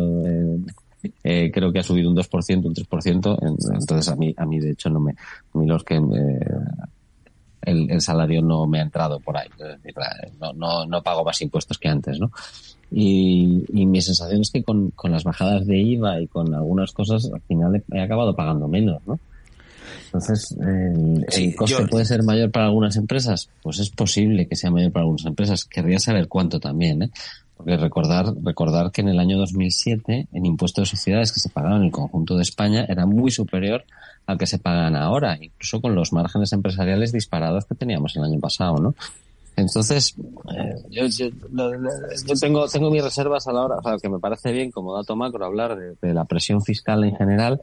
[1.22, 3.74] eh, creo que ha subido un 2%, un 3%.
[3.74, 8.00] Entonces a mí, a mí de hecho no me, a mí los que el, el,
[8.00, 9.50] salario no me ha entrado por ahí.
[10.40, 12.32] No, no, no pago más impuestos que antes, ¿no?
[12.90, 16.94] Y, y mi sensación es que con, con las bajadas de IVA y con algunas
[16.94, 19.20] cosas al final he acabado pagando menos, ¿no?
[20.12, 23.48] Entonces, ¿el coste puede ser mayor para algunas empresas?
[23.62, 25.66] Pues es posible que sea mayor para algunas empresas.
[25.66, 27.12] Querría saber cuánto también, ¿eh?
[27.56, 31.82] Porque recordar, recordar que en el año 2007, en impuestos de sociedades que se pagaban
[31.82, 33.84] en el conjunto de España, era muy superior
[34.26, 38.40] al que se pagan ahora, incluso con los márgenes empresariales disparados que teníamos el año
[38.40, 38.96] pasado, ¿no?
[39.58, 40.16] Entonces,
[40.58, 41.30] eh, yo, yo,
[42.40, 45.16] tengo, tengo mis reservas a la hora, o sea, que me parece bien como dato
[45.16, 47.62] macro hablar de la presión fiscal en general,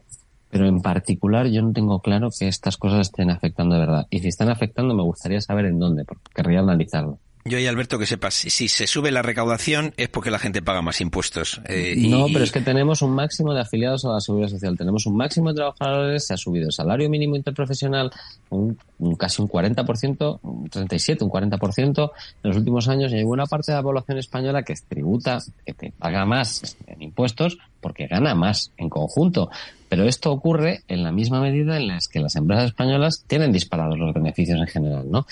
[0.50, 4.06] pero en particular yo no tengo claro que estas cosas estén afectando de verdad.
[4.10, 7.18] Y si están afectando, me gustaría saber en dónde, porque querría analizarlo.
[7.48, 10.82] Yo y Alberto que sepas, si, se sube la recaudación es porque la gente paga
[10.82, 11.60] más impuestos.
[11.66, 15.06] Eh, no, pero es que tenemos un máximo de afiliados a la seguridad social, tenemos
[15.06, 18.10] un máximo de trabajadores, se ha subido el salario mínimo interprofesional
[18.50, 18.76] un,
[19.16, 22.10] casi un 40%, un 37, un 40%
[22.42, 25.72] en los últimos años y hay buena parte de la población española que tributa, que
[25.72, 29.50] te paga más en impuestos porque gana más en conjunto.
[29.88, 33.98] Pero esto ocurre en la misma medida en la que las empresas españolas tienen disparados
[33.98, 35.26] los beneficios en general, ¿no?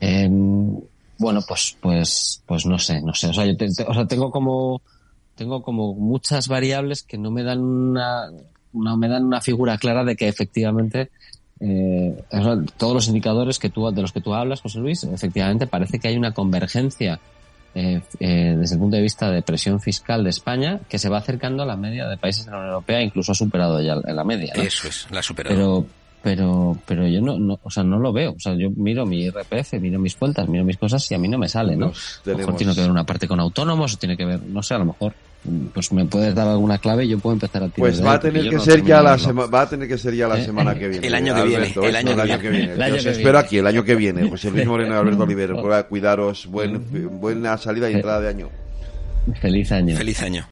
[0.00, 0.80] Em,
[1.22, 3.28] bueno, pues, pues, pues no sé, no sé.
[3.28, 3.54] O sea, yo
[3.86, 4.82] o sea, tengo como,
[5.36, 8.30] tengo como muchas variables que no me dan una,
[8.72, 11.10] no me dan una figura clara de que efectivamente
[11.60, 12.24] eh,
[12.76, 16.08] todos los indicadores que tú, de los que tú hablas, José Luis, efectivamente parece que
[16.08, 17.20] hay una convergencia
[17.74, 21.18] eh, eh, desde el punto de vista de presión fiscal de España, que se va
[21.18, 24.24] acercando a la media de países de la Unión Europea, incluso ha superado ya la
[24.24, 24.52] media.
[24.56, 24.62] ¿no?
[24.62, 25.54] Eso es, la ha superado.
[25.54, 25.86] Pero,
[26.22, 28.32] pero, pero yo no, no, o sea, no lo veo.
[28.32, 31.28] O sea, yo miro mi IRPF, miro mis cuentas, miro mis cosas y a mí
[31.28, 31.88] no me sale, ¿no?
[31.88, 34.40] Pues A lo mejor tiene que ver una parte con autónomos o tiene que ver,
[34.42, 35.12] no sé, a lo mejor,
[35.74, 38.20] pues me puedes dar alguna clave y yo puedo empezar a tirar Pues va a
[38.20, 39.26] tener que no ser ya la verlo.
[39.26, 41.42] semana va a tener que ser ya la Eh, semana que viene el año que
[41.44, 43.38] viene, el año que el año que viene El año Yo os que espero viene.
[43.46, 47.58] aquí el año que viene José Luis Moreno y Alberto Oliver Prueba, cuidaros buen, buena
[47.58, 48.48] salida y entrada de año
[49.40, 49.96] Feliz año.
[49.96, 50.40] Feliz año.